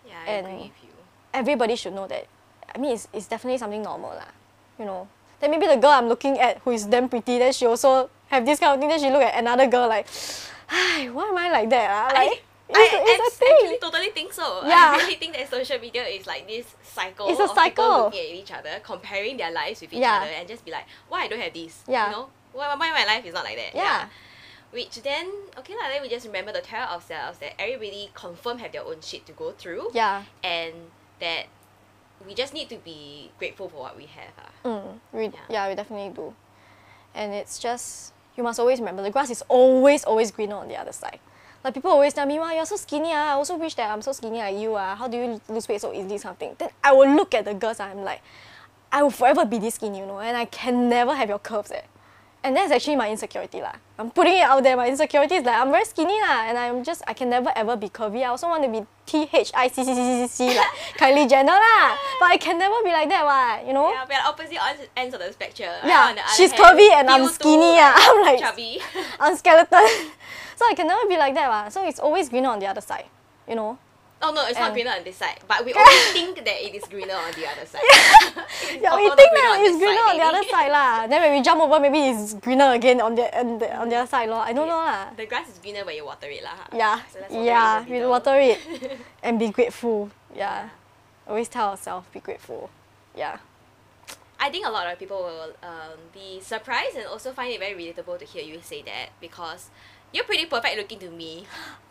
[0.06, 0.90] Yeah, I And- agree with you.
[1.32, 2.26] everybody should know that.
[2.74, 4.30] I mean, it's, it's definitely something normal lah.
[4.78, 5.06] You know.
[5.38, 8.44] Then maybe the girl I'm looking at who is damn pretty, then she also have
[8.44, 8.88] this kind of thing.
[8.90, 10.06] Then she look at another girl like,
[10.68, 11.86] why am I like that?
[11.90, 12.10] Ah?
[12.14, 12.40] Like, I,
[12.74, 13.56] I it's a thing.
[13.62, 14.62] actually totally think so.
[14.66, 14.92] Yeah.
[14.94, 18.20] I really think that social media is like this cycle It's a of people looking
[18.20, 20.18] at each other, comparing their lives with each Yeah.
[20.18, 21.82] other, and just be like, why I don't have this?
[21.88, 22.06] Yeah.
[22.06, 23.74] You know, why, why my life is not like that?
[23.74, 24.08] Yeah.
[24.70, 25.26] Which then,
[25.58, 29.00] okay lah, then we just remember to tell ourselves that everybody confirm have their own
[29.02, 30.22] shit to go through, yeah.
[30.44, 30.74] and
[31.18, 31.46] that
[32.26, 34.32] we just need to be grateful for what we have.
[34.38, 34.68] Ah.
[34.68, 35.30] Mm, we, Yeah.
[35.48, 35.68] yeah.
[35.68, 36.34] we definitely do.
[37.14, 40.76] And it's just, you must always remember the grass is always, always greener on the
[40.76, 41.18] other side.
[41.62, 43.10] Like people always tell me, wow, you're so skinny.
[43.12, 43.30] Ah.
[43.30, 44.76] I also wish that I'm so skinny like you.
[44.76, 44.94] Ah.
[44.96, 46.18] How do you lose weight so easily?
[46.18, 46.54] Something.
[46.58, 48.22] Then I will look at the girls and I'm like,
[48.92, 51.70] I will forever be this skinny, you know, and I can never have your curves.
[51.70, 51.82] Eh.
[52.42, 53.76] And that's actually my insecurity lah.
[53.98, 54.74] I'm putting it out there.
[54.74, 57.76] My insecurity is like I'm very skinny lah, and I'm just I can never ever
[57.76, 58.24] be curvy.
[58.24, 61.28] I also want to be T H I C C C C C like Kylie
[61.28, 61.98] Jenner lah.
[62.18, 63.66] But I can never be like that, what?
[63.68, 63.92] You know?
[63.92, 64.56] Yeah, we're opposite
[64.96, 65.68] ends- of the spectrum.
[65.84, 67.92] Yeah, on the other she's hand, curvy and I'm skinny, yeah.
[68.00, 68.80] I'm like- chubby.
[69.20, 69.84] I'm skeleton.
[70.60, 71.72] so I can never be like that, what?
[71.72, 73.06] So it's always greener on the other side.
[73.48, 73.78] You know?
[74.20, 76.84] oh no, it's not greener on this side, but we always think that it is
[76.84, 77.80] greener on the other side.
[78.76, 81.06] Yeah, we think that it's greener side, on the other side lah.
[81.06, 83.96] Then when we jump over, maybe it's greener again on the on the, on the
[83.96, 84.44] other side lor.
[84.44, 85.16] I don't know lah.
[85.16, 86.68] The grass is greener when you water it lah.
[86.76, 88.58] Yeah, So let's water it in yeah, we water it
[89.24, 90.10] and be grateful.
[90.36, 90.68] Yeah,
[91.26, 92.68] always tell ourselves be grateful.
[93.16, 93.40] Yeah,
[94.40, 97.76] I think a lot of people will um, be surprised and also find it very
[97.76, 99.68] relatable to hear you say that because
[100.12, 101.46] you're pretty perfect looking to me.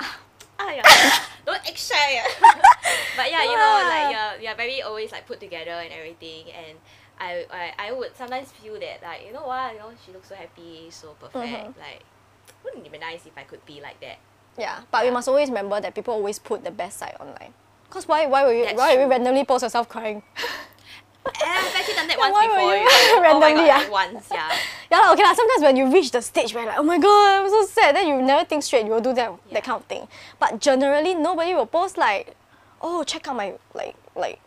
[0.59, 0.84] ah, yeah.
[1.45, 2.22] Don't act shy.
[3.17, 6.78] but yeah, you know, like you're, you're very always like put together and everything and
[7.20, 10.30] I, I, I would sometimes feel that like, you know what, you know, she looks
[10.30, 11.36] so happy, so perfect.
[11.36, 11.78] Mhm.
[11.78, 12.03] Like,
[12.63, 14.17] wouldn't it be nice if I could be like that?
[14.57, 14.82] yeah.
[14.91, 17.53] But we must always remember that people always put the best side online.
[17.89, 20.22] Cause why why will you That's why will you randomly post yourself crying?
[21.26, 22.74] I've actually done that Yeah, once were before.
[22.74, 22.89] you You know?
[23.17, 24.51] oh randomly, god, like once, yeah.
[24.91, 25.24] yeah okay.
[25.36, 28.07] Sometimes when you reach the stage where like oh my god I'm so sad, then
[28.07, 28.86] you never think straight.
[28.86, 29.53] You will do that Yeah.
[29.55, 30.07] that kind of thing.
[30.39, 32.36] But generally nobody will post like
[32.82, 34.39] oh check out my like like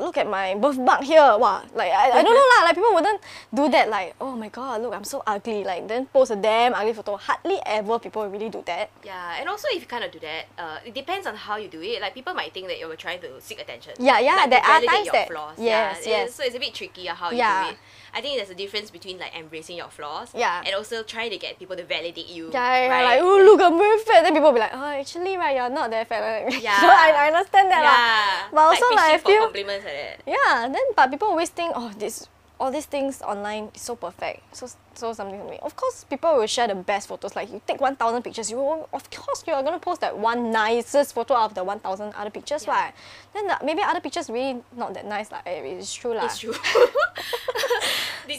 [0.00, 1.20] look at my birthmark here.
[1.38, 2.60] Wow, like I, I don't know lah.
[2.66, 3.20] Like people wouldn't
[3.54, 3.88] do that.
[3.88, 5.64] Like oh my god, look I'm so ugly.
[5.64, 7.16] Like then post a damn ugly photo.
[7.16, 8.90] Hardly ever people really do that.
[9.04, 11.68] Yeah, and also if you kind of do that, uh, it depends on how you
[11.68, 12.00] do it.
[12.00, 13.92] Like people might think that you're trying to seek attention.
[13.98, 15.56] Yeah, yeah, Like, there are times your that- flaws.
[15.58, 16.34] yes, yeah, yes.
[16.34, 17.64] So it's a bit tricky how you Yeah.
[17.64, 17.78] do it.
[18.14, 20.30] I think there's a difference between like embracing your flaws.
[20.34, 20.62] Yeah.
[20.64, 22.50] And also trying to get people to validate you.
[22.52, 23.04] Yeah, yeah, right?
[23.04, 24.22] like oh look I'm very fat.
[24.22, 26.20] Then people will be like oh actually right you're not that fat.
[26.52, 26.80] Like, Yeah.
[26.84, 28.48] so I, I understand that yeah.
[28.52, 30.16] But also like, like, I feel- compliments like that.
[30.26, 32.28] Yeah, then but people always think, oh, this
[32.60, 35.58] all these things online is so perfect, so so something to me.
[35.62, 37.34] Of course, people will share the best photos.
[37.34, 40.12] Like you take one thousand pictures, you will, of course you are gonna post that
[40.18, 42.72] one nicest photo out of the one thousand other pictures, Yeah.
[42.76, 42.92] right?
[43.32, 46.26] Then the, maybe other pictures really not that nice, like eh, it's true lah.
[46.26, 46.54] It's true.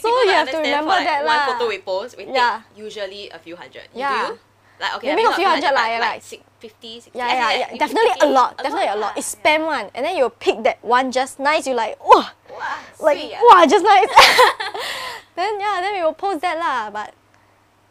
[0.00, 1.46] So you have to remember for, like, that One lah.
[1.52, 2.62] photo we post, we Yeah.
[2.72, 3.82] take usually a few hundred.
[3.92, 4.28] You Yeah.
[4.32, 4.38] do?
[4.82, 7.16] Like okay, Maybe mean, few hundred lah, like, like- six, 50, 60.
[7.18, 7.78] Yeah, yeah, yeah.
[7.78, 8.58] Definitely a lot.
[8.58, 9.16] Definitely a lot.
[9.16, 11.66] It's spam one, and then you pick that one just nice.
[11.70, 13.38] You like, wow, Wow, like ah.
[13.46, 14.10] wow, just nice.
[15.38, 16.90] then yeah, then we will post that lah.
[16.90, 17.14] But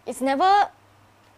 [0.06, 0.68] it's never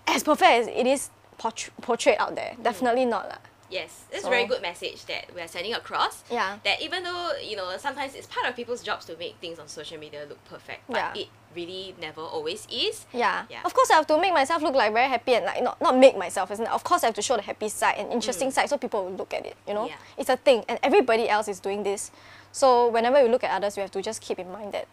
[0.08, 2.58] as perfect as it is portray- portrayed out there.
[2.62, 3.38] Definitely not lah.
[3.70, 6.24] Yes, it's So- a very good message that we are sending across.
[6.30, 6.58] Yeah.
[6.66, 9.68] That even though you know sometimes it's part of people's jobs to make things on
[9.68, 11.22] social media look perfect, but Yeah.
[11.22, 13.06] it really never always is.
[13.14, 13.46] Yeah.
[13.50, 13.62] Yeah.
[13.66, 15.98] Of course, I have to make myself look like very happy and like not not
[15.98, 16.52] make myself.
[16.52, 16.72] Isn't it?
[16.72, 19.14] Of course, I have to show the happy side and interesting side so people will
[19.14, 19.56] look at it.
[19.68, 19.96] You know, Yeah.
[20.18, 22.12] it's a thing, and everybody else is doing this.
[22.52, 24.88] So whenever you look at others, you have to just keep in mind that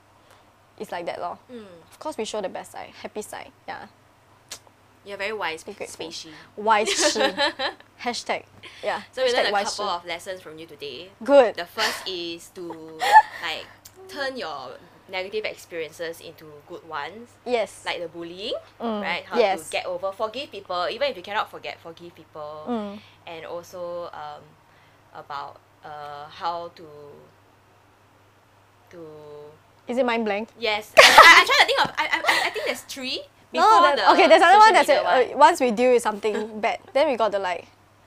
[0.79, 1.39] it's like that, lor.
[1.53, 1.65] Mm.
[1.91, 3.53] Of course, we show the best side, happy side.
[3.69, 3.87] Yeah.
[5.05, 6.31] You're very wise, Pei Shi.
[6.57, 7.21] Wise she.
[8.03, 8.45] Hashtag.
[8.85, 9.03] Yeah.
[9.13, 9.83] So we learned a couple she.
[9.83, 11.11] of lessons from you today.
[11.25, 11.57] Good.
[11.57, 12.63] The first is to
[13.43, 13.67] like
[14.09, 14.77] turn your
[15.11, 17.83] negative experiences into good ones, yes.
[17.85, 19.25] like the bullying, Mm, right?
[19.25, 19.67] How yes.
[19.67, 22.99] to get over, forgive people, even if you cannot forget, forgive people, Mm.
[23.27, 24.43] and also um,
[25.15, 26.87] about uh, how to
[28.91, 28.99] to
[29.89, 30.49] Is it mind blank?
[30.59, 30.93] yes.
[30.99, 31.95] I, I, I'm trying to think of.
[31.99, 33.21] I, I, I think there's three.
[33.53, 34.29] No, that, the okay.
[34.29, 37.33] There's another one that's media uh, once we deal with something bad, then we got
[37.33, 37.67] to like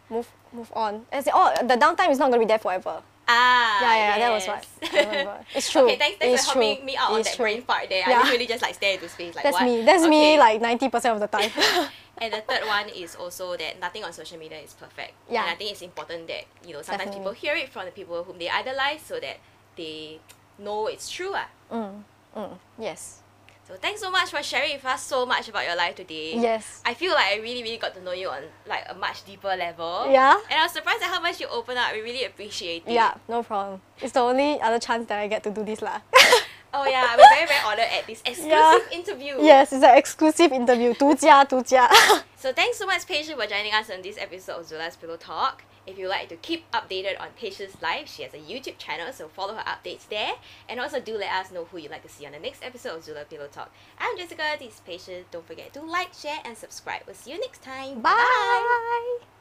[0.09, 1.05] move move on.
[1.11, 3.01] And say, oh, the downtime is not gonna be there forever.
[3.27, 4.65] Ah, Yeah, yeah, that was what.
[4.93, 5.45] I remember.
[5.55, 5.83] It's true.
[5.83, 6.85] Okay, thanks, thanks It's for helping true.
[6.85, 7.43] me out on It's that true.
[7.45, 8.03] brain part there.
[8.07, 8.19] Yeah.
[8.19, 9.63] I literally just like stare into space like That's what?
[9.63, 9.81] me.
[9.83, 11.49] That's me like ninety percent of the time.
[12.21, 15.13] And the third one is also that nothing on social media is perfect.
[15.31, 15.41] Yeah.
[15.41, 17.19] And I think it's important that, you know, sometimes Definitely.
[17.19, 19.37] people hear it from the people whom they idolize so that
[19.75, 20.19] they
[20.59, 21.33] know it's true.
[21.33, 21.49] Ah.
[21.73, 22.03] mm,
[22.37, 23.22] mm, yes.
[23.65, 26.33] So thanks so much for sharing with us so much about your life today.
[26.35, 26.81] Yes.
[26.85, 29.55] I feel like I really, really got to know you on like a much deeper
[29.55, 30.11] level.
[30.11, 30.35] Yeah.
[30.51, 31.93] And I was surprised at how much you opened up.
[31.93, 32.91] We really appreciate it.
[32.91, 33.79] Yeah, no problem.
[34.01, 36.01] It's the only other chance that I get to do this lah.
[36.73, 38.79] oh yeah, I'm very, very honored at this exclusive yeah.
[38.91, 39.35] interview.
[39.39, 40.93] Yes, it's an exclusive interview.
[40.95, 41.87] 独家,独家.
[42.35, 45.15] so thanks so much, Pei Shi, for joining us on this episode of Zula's Pillow
[45.15, 45.63] Talk.
[45.85, 49.11] If you like to keep updated on Pei Shi's life, she has a YouTube channel,
[49.11, 50.33] so follow her updates there.
[50.69, 52.97] And also do let us know who you'd like to see on the next episode
[52.97, 53.71] of Zula Pillow Talk.
[53.99, 55.25] I'm Jessica, this is Pei Shi.
[55.31, 57.01] Don't forget to like, share, and subscribe.
[57.05, 58.01] We'll see you next time.
[58.01, 59.32] Bye.